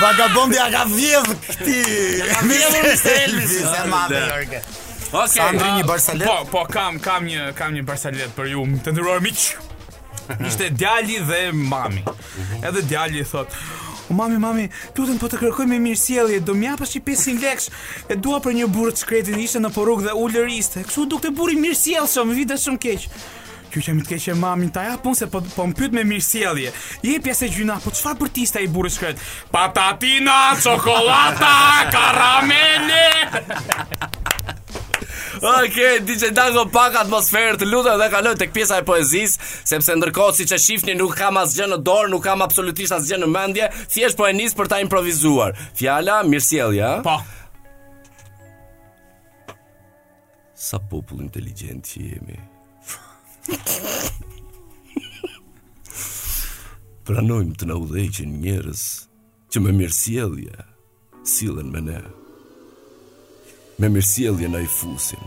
[0.00, 1.78] Vagabondi a ka vjedhë ti.
[2.18, 4.62] Ja kam një selfie, s'e mamë Jorge.
[5.08, 8.92] Okay, Sandri një barsalet Po, po, kam, kam një, kam një barsalet për ju të
[8.92, 9.44] ndërruar miq
[10.44, 12.02] Ishte djalli dhe mami
[12.60, 13.56] Edhe djalli thot
[14.12, 17.70] O mami, mami, të po të kërkoj me mirë Do mja pas 500 leksh
[18.12, 20.82] E dua për një burë të shkretin Ishte në poruk dhe ulëriste.
[20.82, 23.08] iste Kësu duke të burë i mirë sielë Vida shumë keq.
[23.76, 26.70] Ju që më të keqe mamin ta japon se po po mpyet me mirësjellje.
[27.04, 29.20] Je pjesë gjyna, po çfarë bërtista i burrit shkret?
[29.52, 31.50] Patatina, çokolata,
[31.92, 33.04] karamele.
[35.38, 40.38] Ok, DJ Dango pak atmosferë të lutem dhe kaloj tek pjesa e poezisë, sepse ndërkohë
[40.40, 44.18] siç e shihni nuk kam asgjë në dorë, nuk kam absolutisht asgjë në mendje, thjesht
[44.18, 45.54] po e nis për ta improvisuar.
[45.78, 46.94] Fjala, mirësjellje, ja?
[46.98, 47.02] ha?
[47.06, 47.20] Po.
[50.58, 52.40] Sa popull inteligjent që jemi.
[57.08, 58.82] Pranojmë të në udheqin njërës
[59.52, 60.56] që me mirësielje
[61.28, 62.00] silen me ne.
[63.80, 65.24] Me mirësielje në i fusin.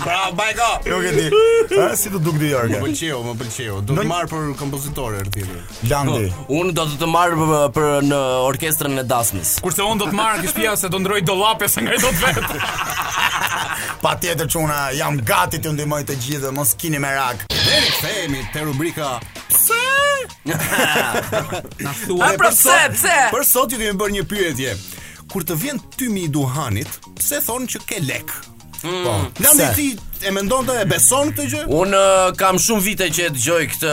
[0.04, 4.04] Bravo, bajko Jo, këti Si të duk di jorka Më pëlqeo, më pëlqeo Do të
[4.10, 5.46] marrë për kompozitore Erë
[5.90, 6.30] Landi
[6.60, 10.46] Unë do të të marrë për në orkestrën e dasmës Kurse unë do të marrë
[10.46, 12.64] Kështë pia se do ndroj do lape Se nga i do të vetë
[14.06, 17.80] Pa tjetër që unë jam gati të ndimoj të gjithë Mos kini me rak Dhe
[17.80, 19.16] në këthejemi të rubrika
[19.50, 19.86] Pse?
[21.82, 22.98] Na thua për pra, sot.
[23.34, 24.74] Për sot ju do të një pyetje.
[25.32, 28.36] Kur të vjen tymi i duhanit, pse thonë që ke lek?
[28.86, 29.16] Mm, po.
[29.42, 29.88] Lëndi ti
[30.26, 31.58] e mendon të e beson këtë gjë?
[31.70, 31.98] Unë
[32.40, 33.90] kam shumë vite që e dëgjoj këtë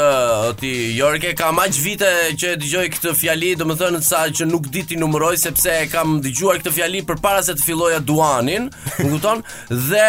[0.57, 4.81] ti Jorge, kam aq vite që e dëgjoj këtë fjali, domethënë sa që nuk di
[4.89, 8.65] ti numëroj sepse kam dëgjuar këtë fjali përpara se të filloja duanin,
[9.03, 9.43] më kupton?
[9.69, 10.07] dhe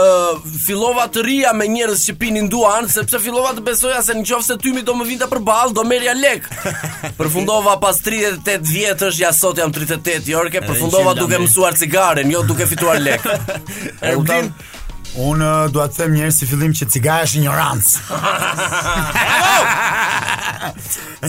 [0.00, 4.58] uh, fillova të rija me njerëz që pinin duan sepse fillova të besoja se nëse
[4.60, 6.44] tymi do më vinte përball, do merja lek.
[7.20, 12.68] Përfundova pas 38 vjetësh, ja sot jam 38 Jorge, përfundova duke mësuar cigaren, jo duke
[12.68, 13.24] fituar lek.
[15.14, 18.02] Unë eh, duat të them njerë si fillim që cigaja është ignorancë.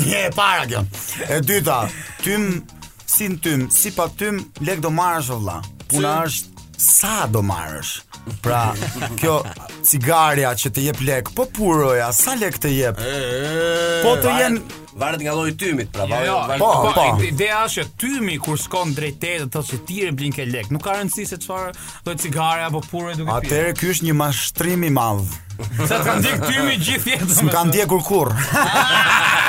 [0.06, 0.82] Një e para kjo.
[1.30, 1.78] E dyta,
[2.26, 2.50] tym,
[3.06, 5.60] si në tym, si pa tym, lek do marrësh o vla.
[5.92, 8.00] Puna është sa do marrësh.
[8.42, 8.72] Pra,
[9.22, 9.38] kjo
[9.86, 13.04] cigaria që të jep lek, po puroja, sa lek të jep?
[14.06, 16.28] Po të jenë varet nga lloji i tymit, pra varet.
[16.28, 17.16] Jo, jo po, po, po.
[17.18, 17.24] po.
[17.28, 20.72] Ideja është që tymi kur shkon drejt tetë të thotë se ti e blin lek,
[20.72, 21.74] nuk ka rëndësi se çfarë
[22.06, 23.50] lloj cigare apo pure duhet të pi.
[23.50, 25.42] Atëherë ky është një mashtrim i madh.
[25.90, 27.46] Sa të ndjek tymi gjithë jetën.
[27.48, 28.32] Nuk kanë ndjekur kurr.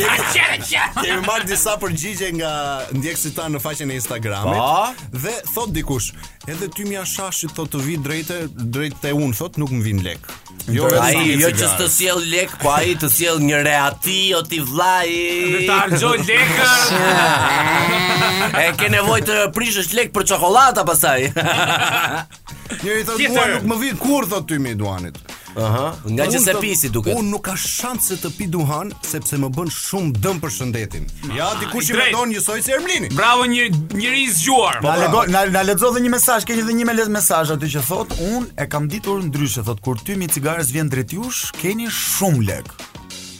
[0.00, 2.50] Kemi marrë disa përgjigje nga
[2.94, 4.92] ndjekësit tanë në faqen e Instagramit pa?
[4.96, 5.16] Po.
[5.18, 6.10] dhe thot dikush,
[6.52, 10.02] edhe tymi i shashit thot të vi drejtë drejt te unë thot nuk më vin
[10.08, 10.30] lek.
[10.68, 14.18] Jo, a i, jo që të s'jell lek, po a i të s'jell një reati,
[14.36, 17.24] o t'i vlaj Në të harxoj lekër
[18.62, 23.80] E ke nevoj të prishës lek për çokoladë pasaj Një i thotë duan, nuk më
[23.86, 25.16] vi kur, thotë ty mi duanit
[25.56, 25.94] Aha.
[26.08, 27.16] Nga që se pisi duket.
[27.18, 31.08] Unë nuk ka shanse të pi duhan sepse më bën shumë dëm për shëndetin.
[31.38, 33.10] Ja, ah, dikush i vendon një soj si Ermlini.
[33.18, 34.78] Bravo një njerëz zgjuar.
[34.78, 37.82] Na po, lego, na, lexo dhe një mesazh, ke edhe një me mesazh aty që
[37.88, 41.90] thot, unë e kam ditur ndryshe, thot kur ty mi cigares vjen drejt jush, keni
[41.90, 42.70] shumë lek.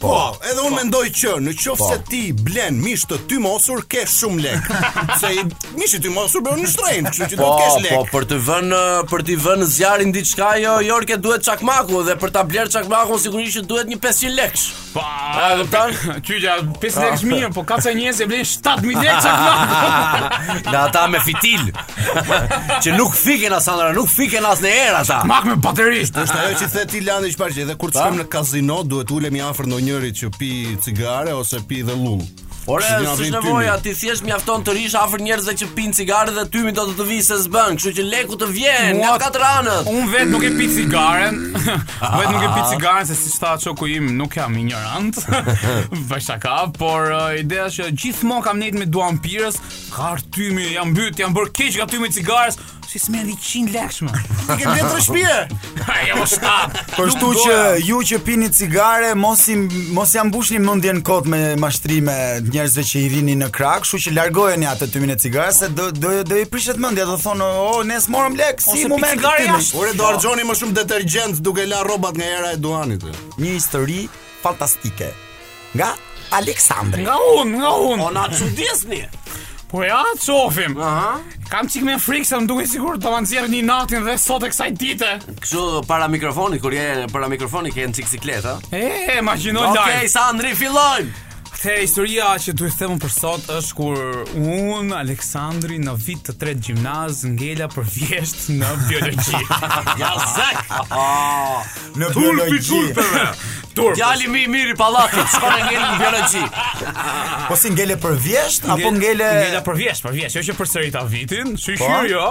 [0.00, 0.76] Po, po, edhe unë po.
[0.78, 1.88] mendoj që në qoftë po.
[1.90, 4.80] se ti blen mish të tymosur, ke shumë lekë.
[5.20, 5.30] se
[5.76, 8.00] mish i tymosur bën në shtrenjtë, kështu që po, do kesh lekë.
[8.00, 8.80] Po, për të vënë
[9.12, 13.20] për të vënë zjarin diçka, jo, jo, Jorke duhet çakmaku dhe për ta bler çakmakun
[13.22, 14.64] sigurisht që duhet një 500 lekësh.
[14.90, 15.92] Po, a e kupton?
[16.24, 20.70] 500 lekësh mirë, po ka ca njerëz që blen 7000 lekë çakmaku.
[20.70, 21.68] Na ata me fitil.
[22.80, 25.04] që nuk fiken as ndonjëra, nuk fiken as në erë ata.
[25.20, 26.00] Çakmak me bateri.
[26.08, 29.42] Është ajo që the ti Landi çfarë që edhe kur shkojmë në kazino duhet ulemi
[29.44, 30.50] afër ndonjë njëri që pi
[30.84, 32.22] cigare ose pi dhe lull.
[32.70, 36.74] Ore, s'është nevojë, ti thjesht mjafton të rish afër njerëzve që pin cigare dhe tymi
[36.76, 39.88] do të të vijë se s'bën, kështu që leku të vjen Mua, nga katër anët.
[39.90, 41.40] Unë vet nuk e pi cigaren.
[42.20, 45.18] vet nuk e pi cigaren se siç tha çoku im, nuk jam ignorant.
[46.12, 49.58] Vajta ka, por uh, ideja është që gjithmonë kam nejt me duan pirës,
[49.96, 54.02] ka tymi, jam mbyt, jam bërë keq nga tymi cigares, Si se merr 100 lekë
[54.08, 54.12] më.
[54.50, 56.78] Nuk e bën të Ai jo shtat.
[56.96, 59.54] Por shtu që ju që pini cigare mos i
[59.94, 62.16] mos ja mbushni mendjen kot me mashtrime
[62.50, 65.86] njerëzve që i vinin në krah, kështu që largojeni atë tymin e cigares se do
[65.94, 69.46] do do i prishet mendja, do thonë, "Oh, ne smorëm lek, si mu me cigare
[69.52, 73.04] jashtë." Por e do harxhoni më shumë detergjent duke lar rrobat nga era e duanit.
[73.42, 74.00] Një histori
[74.42, 75.14] fantastike.
[75.78, 75.88] Nga
[76.38, 77.02] Aleksandri.
[77.06, 78.02] Nga unë, nga unë.
[78.10, 79.02] Ona çudisni.
[79.70, 80.76] Po ja, cofim.
[80.82, 81.20] Aha.
[81.50, 84.42] Kam çik me frikë se më duket sigurt do van zjerr një natën dhe sot
[84.42, 85.12] e kësaj dite.
[85.44, 88.56] Kështu para mikrofonit kur je para mikrofonit ke një ciklet, a?
[88.74, 89.78] E, imagjino live.
[89.78, 91.28] Okej, okay, Sandri, fillojmë.
[91.60, 93.98] Te, historia që duhet të themun për sot është kur
[94.40, 99.42] unë, Aleksandri në vit të tretë gjimnaz ngela për vjesht në biologji.
[100.00, 100.72] ja zak.
[102.00, 102.62] në biologji.
[102.64, 103.92] Tulpi tulpeve.
[103.98, 106.44] Djali më i miri pallatit shkon në ngel në biologji.
[107.52, 110.72] po si ngele për vjesht apo ngele Ngela për vjesht, për vjesht, jo që për
[110.76, 112.04] sërita vitin, shi shi po.
[112.08, 112.24] jo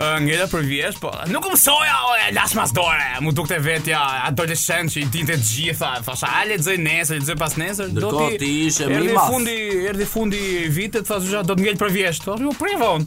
[0.00, 3.08] ngjela për vjesh, po nuk mësoja, o, las mas dorë.
[3.24, 7.20] Mu duket vetja adoleshent që i dinte të gjitha, Fasha, a le të zoj nesër,
[7.20, 8.38] le të pas nesër, do ti.
[8.40, 9.12] ti ishe më mas.
[9.18, 9.58] Në fundi,
[9.90, 12.28] erdhi fundi i vitit, thashë do të ngjel për vjesht.
[12.30, 13.04] Po ju privon.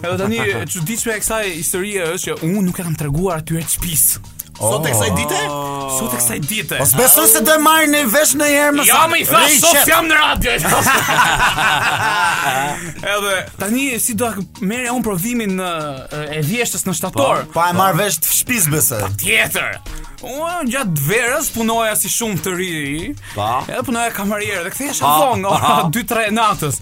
[0.00, 0.42] Edhe tani
[0.72, 4.08] çuditshme e kësaj historie është që unë nuk e kam treguar aty në shtëpis.
[4.60, 5.38] Sot e kësaj dite?
[5.48, 5.76] Oh.
[5.96, 8.84] Sot e kësaj dite Mos besu se do e marrë në vesh në herë më
[8.84, 10.56] sa Ja me i thasht, sot jam në radio
[13.14, 17.66] Edhe, tani si do të meri unë provimin e vjeshtës në shtator Pa po, po
[17.70, 18.02] e marrë po.
[18.04, 19.80] vesh të shpiz bësë tjetër
[20.20, 22.72] Unë gjatë dverës punoja si shumë të ri
[23.34, 23.46] Po.
[23.70, 26.80] Edhe punoja kamarierë Dhe kthehesh vonë Nga ora 2-3 natës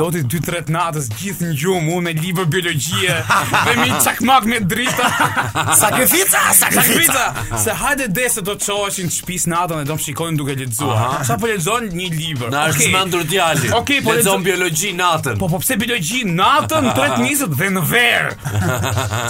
[0.00, 4.60] Do ti 2-3 natës gjithë në gjumë Unë me libër biologjie Dhe me qakmak me
[4.70, 5.08] drita
[5.82, 7.24] Sakrifica Sakrifica
[7.64, 10.54] Se hajde dhe se do të qoheshin të shpis natën Dhe do të shikojnë duke
[10.62, 11.18] lexuar.
[11.26, 12.92] Sa po lexon një libër Na është okay.
[12.94, 17.72] mandur djali okay, po Lidzon biologji natën Po po pse biologji natën Në 3 dhe
[17.74, 18.32] në verë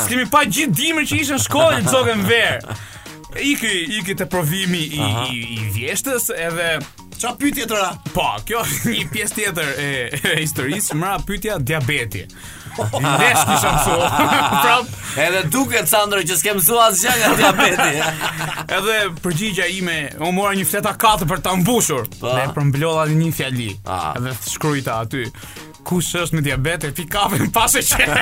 [0.05, 2.81] Skemi pa gjithë dimër që ishën shkollë Lidzogën verë
[3.39, 6.73] iki iki te provimi i, i i vjeshtës edhe
[7.21, 7.91] Qa pytje të ra?
[8.15, 12.23] Po, kjo është një pjesë tjetër e, e historisë, mëra pytja diabeti.
[12.79, 14.09] Ndesh kisha shumë
[14.63, 14.95] Prap...
[15.21, 18.09] Edhe duke të sandrë që s'ke mësu asë gjë nga diabeti.
[18.79, 22.09] Edhe përgjigja ime, o mora një fleta katë për të mbushur.
[22.23, 22.33] Po.
[22.39, 23.69] Ne përmblodha një fjali.
[23.85, 24.15] Ah.
[24.17, 25.27] Edhe shkryta aty
[25.85, 28.19] kush është me diabet e pi në pas e qenë.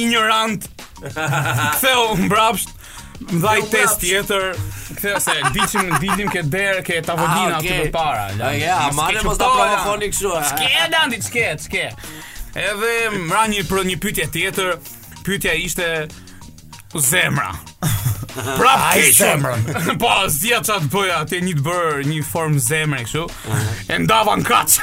[0.00, 0.66] ignorant.
[0.98, 2.74] Ktheu mbrapsht
[3.18, 4.44] më dhaj test tjetër
[4.98, 7.70] Këthe se dilim, dilim ke derë ke tavodina ah, okay.
[7.70, 10.46] të përpara Ja, ma amare mos të telefoni po, këshu eh.
[10.52, 11.84] Ske, dandi, ske, ske
[12.62, 12.92] Edhe
[13.28, 14.72] mra një, për një pytje tjetër
[15.26, 15.90] Pytja ishte
[17.10, 17.50] Zemra
[18.44, 19.64] Prap ke zemrën.
[20.02, 23.24] Po azi ata të bëja atë një të bër një form zemre kështu.
[23.94, 24.76] E ndava në kaç.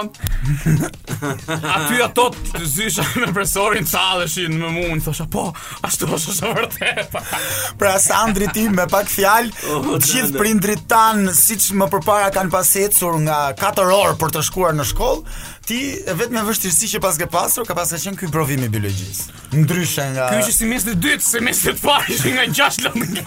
[1.58, 5.48] Aty ato të zysha në presorin çalleshin me mund thosha po
[5.88, 7.24] ashtu është e vërtetë.
[7.80, 12.54] Pra Sandri tim me pak fjalë, oh, të gjithë prindrit tan siç më përpara kanë
[12.54, 17.18] pasecur nga 4 orë për të shkuar në shkollë, ti vetëm me vështirësi që pas
[17.20, 19.24] ke pasur ka pasur qenë ky provim i biologjisë.
[19.58, 23.24] Ndryshe nga Ky është mes i dytë, semestri i parë nga 6 lëndë.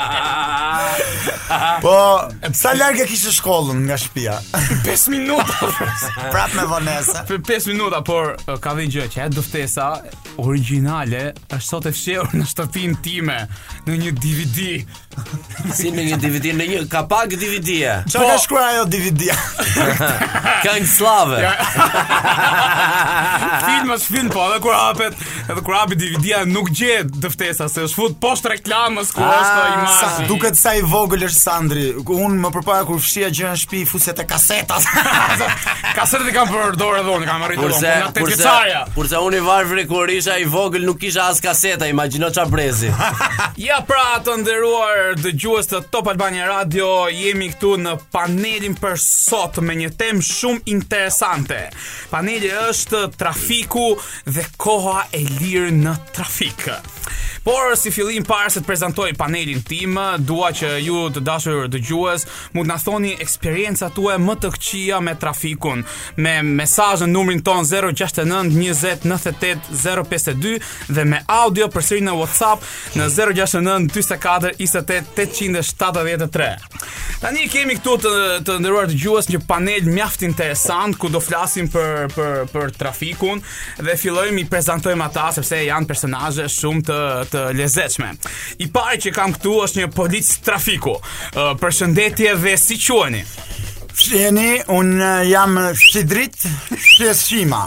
[1.84, 1.94] po,
[2.60, 4.36] sa larg e kishë shkollën nga shtëpia?
[4.86, 5.70] 5 minuta.
[6.30, 7.24] Prat me vonesa.
[7.30, 9.88] Për 5 minuta, por ka dhënë gjë që e dëftesa
[10.46, 13.40] originale është sot e fshehur në shtëpinë time
[13.90, 14.62] në një DVD.
[15.76, 17.76] si me një DVD në një ka pak DVD.
[18.10, 18.42] Çfarë ka po.
[18.44, 19.24] shkruar ajo DVD?
[20.64, 21.40] Këng slave.
[23.66, 25.18] film as film po, edhe kur hapet,
[25.50, 29.50] edhe kur hapi DVD-a nuk gjet dëftesa se është fut post reklamës ku ah, është
[29.50, 30.28] ajo po imazhi.
[30.30, 31.84] Duket sa i vogël është Sandri.
[32.00, 34.88] Unë më përpara kur fshija gjë në shtëpi, fuset e kasetas.
[35.98, 38.12] Kasetë i kam për dorë dhon, kam arritur dorë.
[38.20, 38.54] Kurse,
[38.96, 42.92] kurse, unë i varfri kur isha i vogël nuk kisha as kaseta, imagjino çfarë brezi.
[43.60, 46.88] ja pra të nderuar dëgjues të Top Albania Radio.
[47.10, 51.60] Jemi këtu në panelin për sot me një temë shumë interesante.
[52.12, 53.86] Paneli është trafiku
[54.28, 56.60] dhe koha e lirë në trafik.
[57.40, 59.94] Por si fillim para se të prezantoj panelin tim,
[60.28, 64.96] dua që ju të dashur dëgjues mund të na thoni eksperiencat tuaja më të këqija
[65.02, 65.80] me trafikun
[66.20, 70.60] me mesazh në numrin ton 052
[70.96, 72.64] dhe me audio përsëri në WhatsApp
[73.00, 76.58] në 0692 1873.
[77.20, 78.10] Tani kemi këtu të
[78.46, 83.42] të të dëgjues një panel mjaft interesant ku do flasim për për për trafikun
[83.84, 86.98] dhe fillojmë i prezantojmë ata sepse janë personazhe shumë të
[87.34, 88.14] të lezetshme.
[88.64, 90.96] I pari që kam këtu është një polic trafiku.
[91.60, 93.22] Përshëndetje dhe si quheni?
[94.00, 96.38] Shjeni, unë jam Sidrit
[96.80, 97.66] Sheshima.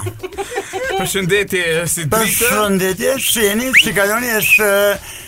[0.95, 2.15] Përshëndetje, Sidrit.
[2.33, 4.71] Përshëndetje, Shjeni, Shikajoni është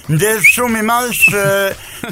[0.06, 1.44] Ndër shumë i madh që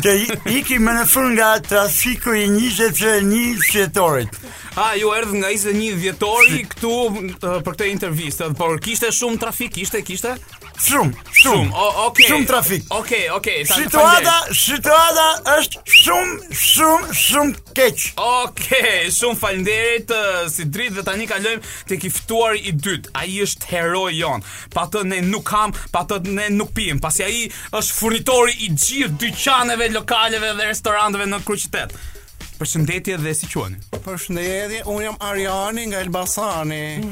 [0.02, 0.14] të
[0.58, 3.36] iki më në fund nga trafiku i 21
[3.68, 4.34] shtetorit.
[4.82, 6.94] A ju erdhë nga 21 vjetori këtu
[7.38, 10.34] për këtë intervistë, por kishte shumë trafik, kishte, kishte?
[10.74, 11.68] Shumë, shumë.
[11.70, 12.38] Shumë, okay.
[12.50, 12.88] trafik.
[12.90, 13.60] Okej, okay, okej.
[13.62, 18.02] Okay, situata, është shumë, shumë, shumë keq.
[18.20, 23.14] Okej, shumë falënderit uh, si dritë dhe tani kalojmë tek i kiftuar i dytë.
[23.22, 24.42] Ai është heroi jon.
[24.74, 26.98] Pa të ne nuk kam, pa të ne nuk pim.
[27.06, 31.98] Pasi ai është është furnitori i gjithë dyqaneve, lokaleve dhe restoranteve në kryqëtet.
[32.60, 33.80] Përshëndetje dhe si quani?
[34.06, 36.82] Përshëndetje, unë jam Ariani nga Elbasani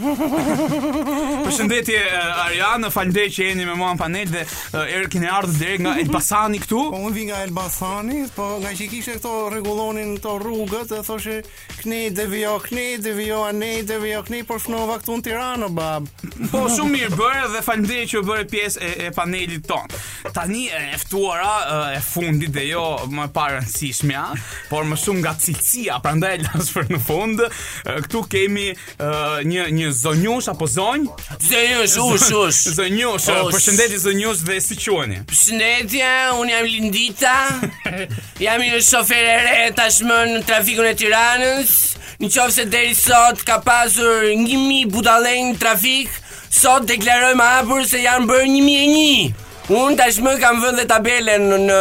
[1.47, 5.57] Përshëndetje eh, Ariani, falde që jeni me mua në panel dhe uh, erë kene ardhë
[5.57, 10.13] dhe nga Elbasani këtu Po unë vi nga Elbasani, po nga që kishte këto regulonin
[10.23, 11.39] të rrugët dhe thoshe
[11.81, 15.71] Kni, dhe vjo, kni, dhe vjo, ane, dhe vjo, kni, por shnova këtu në tirano,
[15.73, 16.05] bab
[16.53, 19.89] Po shumë mirë bërë dhe falde që bërë pjesë e, e panelit ton
[20.31, 23.89] Tani e eftuara eh, e fundit dhe jo më parë si
[24.69, 27.41] Por më shumë nga nga cilësia, prandaj las për në fund.
[28.05, 31.07] këtu kemi uh, një një zonjush apo zonj?
[31.39, 32.73] Zonjush, ush, ush.
[32.77, 35.21] Zonjush, përshëndetje zonjus dhe si quheni?
[35.29, 37.35] Përshëndetje, un jam Lindita.
[38.41, 41.73] Jam një shofer re tashmë në trafikun e Tiranës.
[42.21, 46.11] Në qovë se deri sot ka pasur 1.000 budalen në trafik,
[46.53, 48.73] sot deklarojmë apur se janë bërë 1.001.
[48.85, 49.47] e një.
[49.69, 51.77] Unë tash më kam vënë dhe tabelen në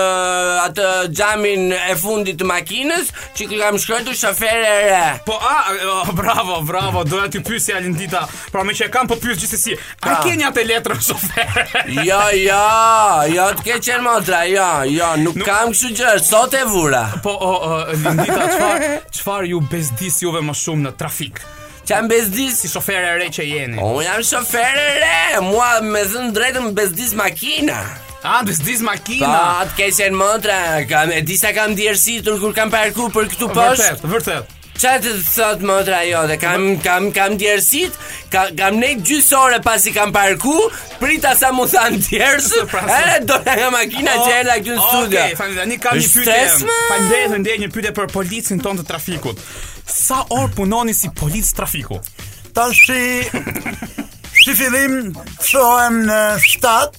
[0.68, 5.36] atë gjamin e fundit të makinës, Që kë kam shkërë të shofer e re Po
[5.38, 5.54] a,
[6.02, 9.76] oh, bravo, bravo, doja t'i pysi alindita Pra me që kam po pysi gjithsesi.
[10.02, 10.20] A ah.
[10.24, 11.60] ke një atë letrë në shofer?
[11.94, 15.46] jo, jo, jo, t'ke qenë motra, jo, jo Nuk, nuk...
[15.48, 18.76] kam kështu gjë, sot e vura Po, o, oh, oh, lindita,
[19.14, 21.48] qëfar ju bezdis juve më shumë në trafikë?
[21.86, 25.70] Që jam bezdis Si shofer e re që jeni Unë jam shofer e re Mua
[25.86, 30.60] me zënë drejtëm bezdis makina A, ah, bezdis makina Pa, të keqen motra
[30.90, 34.94] kam, E disa kam djerësi tërë kur kam parku për këtu posht Vërtet, vërtet Qa
[34.96, 37.98] të thot motra jo dhe kam, kam, kam djersit,
[38.32, 40.54] ka, kam nejt gjysore pas i kam parku,
[40.96, 45.20] prita sa mu than djersë, ere do të nga makina oh, që e në studio.
[45.28, 48.88] Ok, fanë dhe një kam një pyte, fanë dhe një pyte për policin ton të
[48.88, 49.44] trafikut
[49.94, 51.98] sa orë punoni si polic trafiku?
[52.54, 53.28] Ta shi,
[54.42, 55.12] shi fillim,
[55.96, 56.96] në shtat,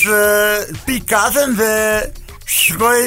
[0.00, 0.20] që
[0.86, 1.72] pi kafen dhe
[2.50, 3.00] shkoj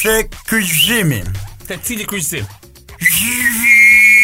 [0.00, 0.16] që
[0.48, 1.20] kryqëzimi.
[1.66, 2.48] Te cili kryqëzim?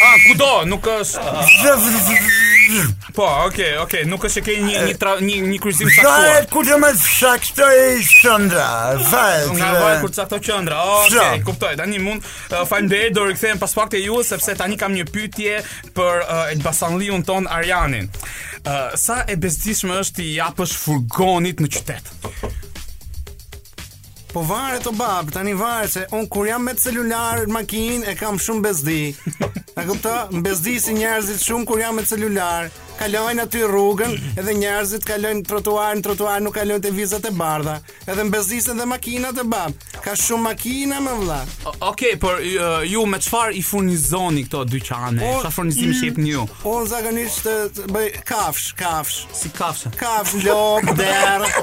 [0.05, 2.45] Ah, kudo, nuk është...
[3.17, 6.25] Po, ok, ok, nuk është e ke një një tra, një një kryqëzim saktuar.
[6.27, 7.79] Sa ku të më saktoj
[8.23, 8.67] qendra?
[9.07, 9.47] Vaj.
[9.57, 10.81] Nga vaj kur saktoj qendra.
[10.97, 11.27] Ok, Shra.
[11.47, 11.71] kuptoj.
[11.79, 15.61] Tani mund uh, falënderit do rikthehem pas pak te ju sepse tani kam një pyetje
[15.97, 18.09] për uh, Elbasanliun ton Arianin.
[18.67, 22.13] Uh, sa e bezdishme është i japësh furgonit në qytet?
[24.37, 28.11] Po varet të babë, tani varet se Unë kur jam me të celular në makinë
[28.11, 32.67] E kam shumë bezdi Në këpëta, bezdi si njerëzit shumë Kur jam me të celular
[32.99, 37.79] Kalojnë aty rrugën Edhe njerëzit kalojnë trotuar në trotuar Nuk kalojnë të vizat e bardha
[38.05, 42.19] Edhe në bezdi se dhe makinat e babë Ka shumë makina më vla Oke, okay,
[42.19, 46.45] uh, eh, ju me çfarë i furnizoni këto dyqane Sa furnizim mm, shqip një ju
[46.61, 51.49] O, në zagonisht eh, bëj kafsh Kafsh, si kafsh Kafsh, lop, der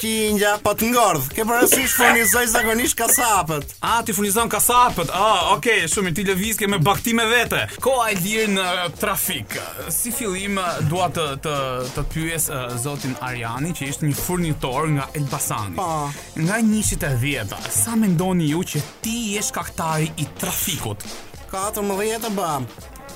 [0.00, 1.26] Kinja, po të ngordh.
[1.34, 3.76] Ke parasysh furnizoj zakonisht kasapët.
[3.86, 5.08] A ti furnizon kasapët?
[5.14, 6.24] Ah, oh, okay, shumë ti
[6.58, 7.62] ke me baktime vete.
[7.80, 9.54] Koha e lirë në uh, trafik.
[9.94, 11.56] Si fillim uh, dua të të
[11.94, 15.76] të pyes uh, zotin Ariani, që ishte një furnitor nga Elbasani.
[15.76, 15.84] Pa.
[15.84, 16.24] Po.
[16.42, 21.06] Nga njëshit e vjetë, sa mendoni ju që ti je kaktari i trafikut?
[21.52, 22.66] 14 e bam.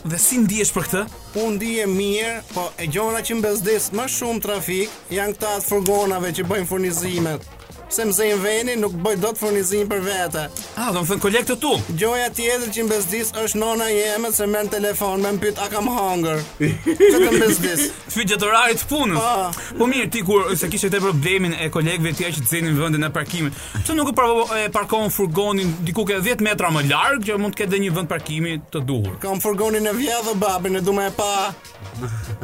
[0.07, 1.01] Dhe si ndihesh për këtë?
[1.35, 6.47] Po ndihem mirë, po e gjona që mbesdes më shumë trafik, janë këta furgonave që
[6.47, 7.49] bëjnë furnizimet
[7.89, 10.45] se mzejn veni nuk bëj dot furnizim për vete.
[10.77, 11.73] Ah, do të thon kolektë tu.
[12.01, 16.43] Gjoja tjetër që mbesdis është nona jeme se merr telefon, më pyet a kam hunger.
[17.15, 17.87] Çka mbesdis?
[18.15, 19.19] të orarit të punës.
[19.19, 19.77] Po.
[19.79, 23.13] po mirë, ti kur se kishte të problemin e kolegëve të që zënin vendin e
[23.15, 27.65] parkimit, pse nuk e parkon furgonin diku ke 10 metra më larg që mund të
[27.65, 29.17] ketë një vend parkimi të duhur.
[29.23, 31.33] Kam furgonin e vjedhë babën, e duam e pa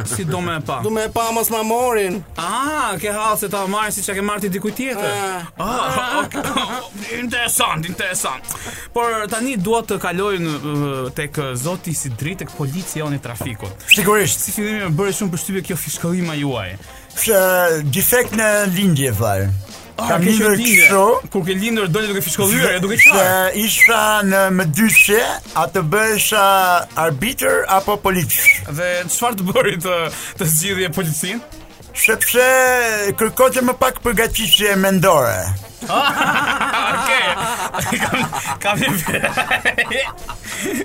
[0.04, 0.78] Si do me e pa?
[0.82, 2.22] Do me e pa mos ma morin.
[2.36, 5.14] Ah, ke hallë se ta marr si e ke marrti diku tjetër.
[5.58, 7.20] Ah, ah, ah okay.
[7.20, 8.42] interesant, interesant.
[8.94, 10.54] Por tani dua të kaloj në
[11.18, 13.86] tek zoti si drejt tek policia oni trafikut.
[13.98, 16.74] Sigurisht, si fillimi më bëri shumë përshtypje kjo fishkëllima juaj.
[17.14, 17.40] Se
[17.94, 19.46] defekt në lindje vaj.
[19.94, 24.66] Ka qenë kështu, kur ke lindur doli duke fshikoll hyrë, duke qenë isha në më
[24.74, 25.20] dyshe,
[25.62, 26.46] a të bësha
[27.04, 28.72] arbitër apo policë.
[28.74, 29.98] Dhe çfarë të bëri të
[30.40, 31.44] të zgjidhje policin?
[31.94, 32.48] Sepse
[33.20, 35.38] kërkoj më pak përgatitje mendore.
[35.84, 37.28] Okej,
[38.58, 39.20] Kam një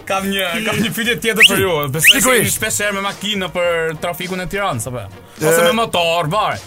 [0.10, 1.74] Kam një, kam një fytyrë tjetër për ju.
[1.94, 5.04] Besoj se i shpesh herë me makinë për trafikun e Tiranës apo.
[5.40, 6.60] Ose me motor, vaj.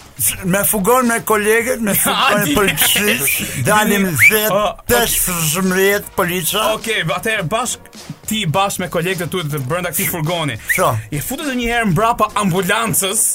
[0.49, 6.69] Me fugon me kolegët, me fugon me policisë, dalim vetë të shëmrit policia.
[6.79, 7.77] Okej, okay, atë bash
[8.29, 10.57] ti bash me kolegët tuaj të brenda këtij furgoni.
[10.77, 10.93] Po.
[11.15, 13.27] I futet edhe një herë mbrapa ambulancës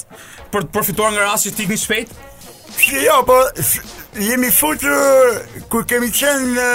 [0.49, 2.17] për të përfituar nga rasti ti tikni shpejt.
[2.95, 3.43] Jo, po
[4.19, 4.95] jemi futur
[5.69, 6.65] kur kemi qenë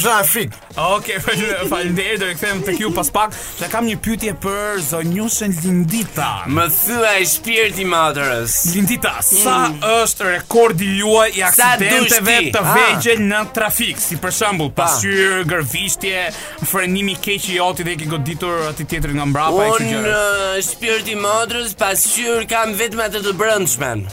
[0.02, 0.54] trafik.
[0.76, 1.20] Okej,
[1.72, 3.36] faleminderit, do të kthem tek ju pas pak.
[3.62, 6.46] Ne kam një pyetje për zonjën Lindita.
[6.50, 8.58] Më thua shpirti i madhës.
[8.74, 9.80] Lindita, sa hmm.
[10.02, 14.02] është rekordi juaj i aksidenteve të vëgjël në trafik?
[14.02, 16.28] Si për shembull, pasqyr, gërvishtje,
[16.70, 20.20] frenimi i keq i oti dhe i goditur aty tjetër nga mbrapa e kësaj gjëre.
[20.20, 24.08] Unë shpirti i madhës pasqyr kam vetëm atë të brendshëm.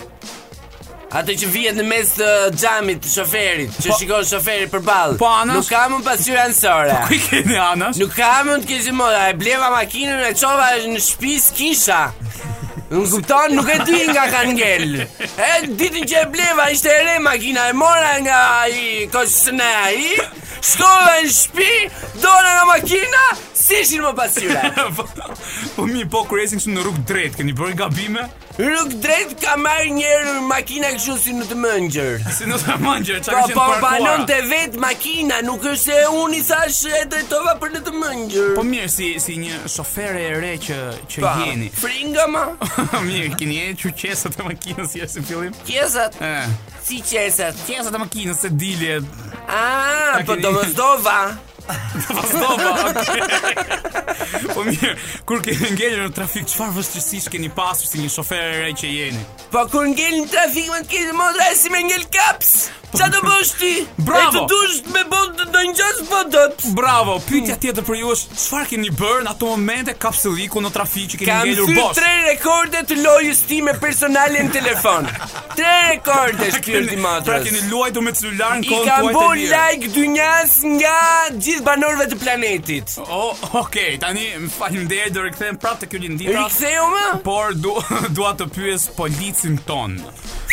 [1.13, 5.19] Ate që vjet në mes të xhamit të shoferit, që po, shikon shoferi përballë.
[5.21, 6.95] Po nuk kam më pasyrë anësore.
[7.03, 7.99] Po ku i keni anës?
[8.01, 11.99] Nuk kam më të kishim më, e bleva makinën e çova në shtëpi kisha.
[12.93, 14.99] Unë kupton, nuk e di nga kanë ngel.
[15.05, 20.15] E ditën që e bleva ishte e re makina, e mora nga ai kosna ai.
[20.63, 21.73] Shkova në shtëpi,
[22.25, 23.27] dona nga makina,
[23.61, 24.73] si ishin më pasyrë.
[24.97, 25.11] Po,
[25.77, 28.31] po mi po kur ecin këtu në rrugë drejt, keni bërë gabime?
[28.59, 32.18] Rrug drejt ka marrë një makina kështu si në të mëngjër.
[32.36, 33.78] Si në të mëngjër, çka qenë pra, po, parkuar.
[33.80, 36.42] Po banon te vet makina, nuk është se unë i
[37.00, 38.50] e drejtova për në të mëngjër.
[38.59, 40.76] Po mirë si si një shofer e re që
[41.14, 41.70] që pa, jeni.
[41.72, 42.42] Po fringa më.
[43.09, 45.55] mirë, keni një çuçesë të makinës si është në fillim?
[45.70, 46.18] Qesat.
[46.20, 46.53] Ëh.
[46.84, 47.64] Si qesat?
[47.64, 49.09] Qesat të makinës se dilit.
[49.48, 51.18] Ah, po do më zdova.
[51.63, 52.23] Po
[54.55, 54.93] po mirë.
[55.29, 59.23] Kur ke ngelën trafik, çfarë vështirësish keni pasur si një shofer i re që jeni?
[59.53, 62.55] Po kur ngelën në trafik, më ke më dhësi me ngel caps.
[62.93, 63.31] Po, Ça do po.
[63.31, 63.73] bësh ti?
[64.09, 64.25] Bravo.
[64.25, 66.65] Ai të dush me bon të ndonjës po dot.
[66.81, 67.15] Bravo.
[67.29, 71.23] Pyetja tjetër për ju është, çfarë keni bërë në ato momente kapsulliku në trafik që
[71.23, 71.83] keni ngelur bosh?
[71.83, 75.09] Kam tre rekorde të lojës time personale në telefon.
[75.53, 77.27] Tre rekorde shkëndimatorë.
[77.27, 78.87] Pra keni luajtur me celularin kontuaj.
[78.89, 82.94] I kam bën like dynjas nga gjithë banorëve të planetit.
[83.03, 86.34] O, oh, okay, tani më faleminderit do rikthehem prapë te ky lindita.
[86.36, 87.07] Riktheu më?
[87.26, 87.74] Por du,
[88.16, 89.98] dua të pyes policin ton.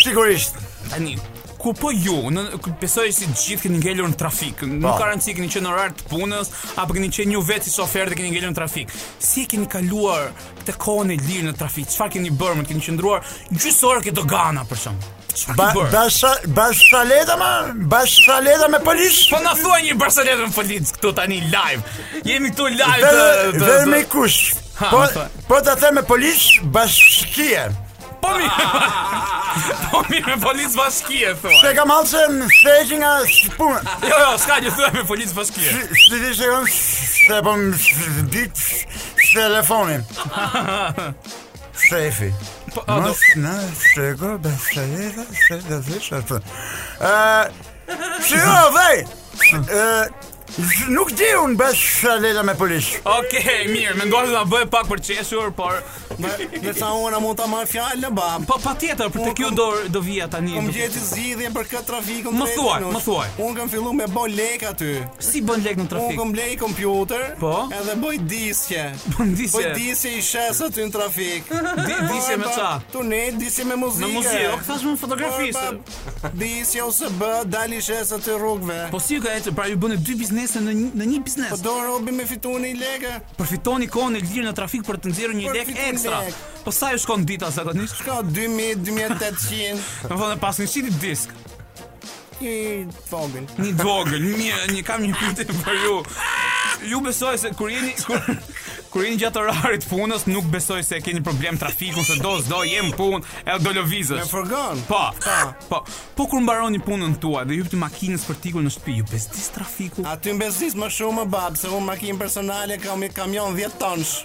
[0.03, 0.57] Sigurisht.
[0.89, 1.13] Tani,
[1.59, 2.45] ku po ju, në
[2.81, 4.63] besoj si gjithë keni ngelur në trafik.
[4.63, 4.71] Pa.
[4.71, 4.97] Nuk po.
[4.99, 8.11] ka rëndësi keni qenë në orar të punës apo keni qenë ju vetë si shofer
[8.11, 8.91] dhe keni ngelur në trafik.
[8.99, 10.33] Si keni kaluar
[10.65, 11.87] këtë kohën e lirë në trafik?
[11.95, 12.59] Çfarë keni bërë?
[12.63, 13.23] Më keni qëndruar
[13.55, 15.17] gjysë orë këtë gana për shkak.
[15.47, 19.29] Ba, basha, bashaleta ma, bashaleta me polis.
[19.29, 21.83] Po na thua një bashaleta me polis këtu tani live.
[22.25, 23.03] Jemi këtu live.
[23.03, 24.53] Dhe, dhe, dhe, dhe, me kush?
[24.79, 25.05] Ha, po,
[25.47, 27.63] po ta them me polis bashkie.
[28.21, 28.47] Po mi.
[29.91, 31.59] Po mi me polis bashkie thua.
[31.63, 33.79] Se kam hallse në stage nga spun.
[34.05, 35.71] Jo, jo, s'ka gjë thua me polis bashkie.
[35.91, 37.55] Si ti shkon se po
[38.31, 40.03] ditë telefonin.
[41.80, 42.32] Shefi.
[42.73, 43.41] Po, a, Mos do...
[43.45, 43.53] në
[43.93, 45.77] shëgo, besa e dhe, se dhe
[50.89, 52.97] Nuk di un bash shalela me polish.
[53.03, 55.75] Okej, okay, mirë, mendoj se ta bëj pak për çesur, por
[56.19, 56.31] me
[56.63, 58.47] me sa ona mund ta marr fjalën e babam.
[58.49, 60.55] Po patjetër, për te kjo do do vija tani.
[60.57, 62.29] Më gjetë zgjidhjen për kët trafik.
[62.33, 63.27] Më thuaj, më thuaj.
[63.45, 64.89] Un kam filluar me bën lek aty.
[65.27, 66.15] Si bën lek në trafik?
[66.15, 67.53] Un kam lek kompjuter, po?
[67.79, 68.83] edhe boj diskje.
[69.13, 69.69] Po diskje.
[69.69, 71.53] Po diskje i shes aty në trafik.
[71.85, 72.71] Di Disje me ça?
[72.91, 74.07] Tu ne me muzikë.
[74.07, 76.33] Me muzikë, o kthash me fotografistë.
[76.41, 78.81] Diskje ose bë, dali shes aty rrugëve.
[78.91, 81.51] Po si ka ecë, pra ju bën dy biznes biznese në një, në një biznes.
[81.51, 83.13] Po do robi me fituën një lekë.
[83.39, 86.21] Përfitoni kohën e lirë në trafik për të nxjerrë një lekë ekstra.
[86.65, 87.87] Po sa ju shkon dita sa tani?
[87.91, 89.87] Shka 2000, 2800.
[90.09, 91.33] Do vonë pas një shitit disk.
[92.39, 93.49] Një vogël.
[93.59, 95.97] Një vogël, një një kam një pyetje për ju.
[96.84, 98.19] ju besoj se kur jeni kur
[98.93, 102.91] kur jeni gjatë orarit punës nuk besoj se keni problem trafiku se do s'do jem
[102.91, 104.23] punë e do lëvizës.
[104.23, 104.82] Me fërgon?
[104.88, 105.01] Po.
[105.25, 105.38] Pa.
[105.69, 105.82] Po.
[106.15, 110.07] Po kur mbaroni punën tuaj dhe hyjni makinës për tikun në shtëpi, ju bezdis trafiku.
[110.09, 114.19] Aty mbezdis më shumë më bab se unë makinë personale kam një kamion 10 tonsh.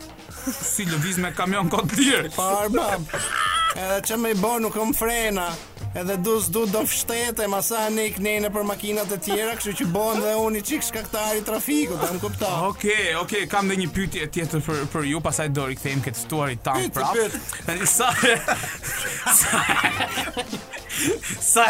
[0.54, 2.30] Si lëviz me kamion kot lir.
[2.36, 3.08] Po bab.
[3.74, 5.50] Edhe çmë i bon nuk kam frena.
[5.94, 9.72] Edhe du s'du do fështet e masa ne i knene për makinat e tjera Kështu
[9.78, 13.10] që bon dhe unë i qik shkaktari këta ari trafiku Ta në kupta Oke, okay,
[13.14, 16.14] oke, okay, kam dhe një pyti e tjetër për, për ju Pasaj do i këtë
[16.18, 18.42] stuar i tamë prap Pyti, pyti Sa her
[19.38, 19.60] Sa
[21.44, 21.64] Sa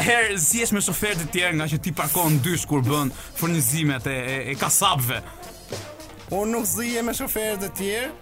[0.44, 3.12] Si esh me shofer të tjerë nga që ti parkon në dysh Kur bën
[3.42, 5.20] fërnizimet e, e, e kasabve
[6.32, 8.14] Unë nuk zi e me shofer të tjerë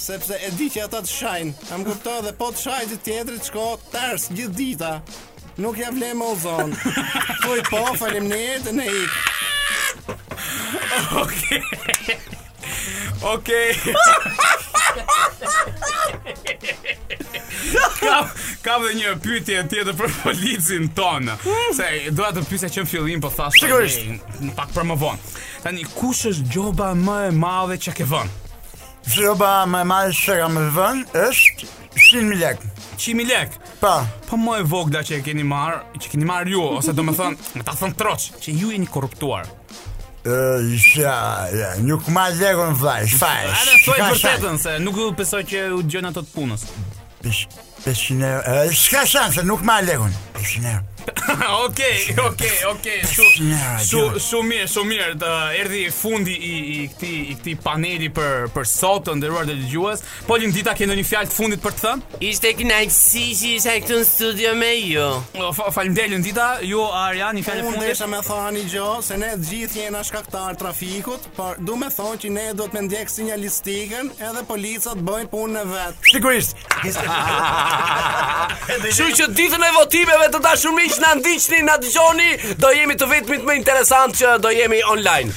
[0.00, 3.38] Sepse e di që ata të shajnë Amë kuptuar dhe po të shajnë të tjetëri
[3.44, 4.90] të shko Tërës gjithë dita
[5.60, 6.72] Nuk jam vlem më zon.
[7.44, 10.16] Thoj po, faleminderit, ne ik.
[11.22, 12.14] Okej.
[13.30, 13.68] Okej.
[18.02, 18.24] Kam,
[18.66, 21.34] kam një pyetje tjetër për policin tonë
[21.74, 23.58] Se doa të pysja që në fillim Po thash.
[23.64, 25.32] Në pak për më vonë
[25.64, 28.40] Tani, kush është gjoba më e madhe që ke vënë?
[29.16, 33.58] Gjoba më e madhe që ka më vënë është 100.000 lek 100.000 lek?
[33.84, 34.06] pra.
[34.30, 37.14] Po më e vogla që e keni marr, që keni marr ju ose do të
[37.18, 39.50] them, më ta thon troç, që ju jeni korruptuar.
[40.24, 40.36] Ë,
[41.02, 41.18] ja,
[41.58, 43.50] ja, nuk më zgjon vaj, fal.
[43.60, 46.64] Ana soi vërtetën se nuk besoj që u dgjon ato të punës.
[47.24, 47.44] Bish,
[47.84, 48.30] Se shine.
[48.72, 50.10] Ska shanse, nuk ma legun.
[50.42, 50.80] Shine.
[51.68, 53.00] Okej, okej, okej.
[53.04, 53.24] Shu
[53.88, 55.10] shu shu mirë, shu mirë.
[55.20, 55.30] Të
[55.60, 60.00] erdhi fundi i i këtij i këtij paneli për për sot të nderuar të dëgjues.
[60.28, 62.16] Po një ditë ta kenë fjalë të fundit për të thënë.
[62.28, 65.08] Ishte kënaqësi që ishte këtu në studio me ju.
[65.42, 65.50] Jo.
[65.58, 66.48] Fa, Faleminderit ndita.
[66.64, 68.00] Ju jo, Arjan, një fjalë të fundit.
[68.08, 72.22] Unë më thani gjë, se ne të gjithë jena shkaktar trafikut, por duam të thonë
[72.24, 76.12] që ne duhet me ndjek sinjalistikën, edhe policat bëjnë punën e vet.
[76.14, 76.56] Sigurisht.
[78.98, 82.30] Shu që ditën e votimeve të dashur miq na ndiqni, na dëgjoni,
[82.62, 85.34] do jemi të vetmit më interesant që do jemi online.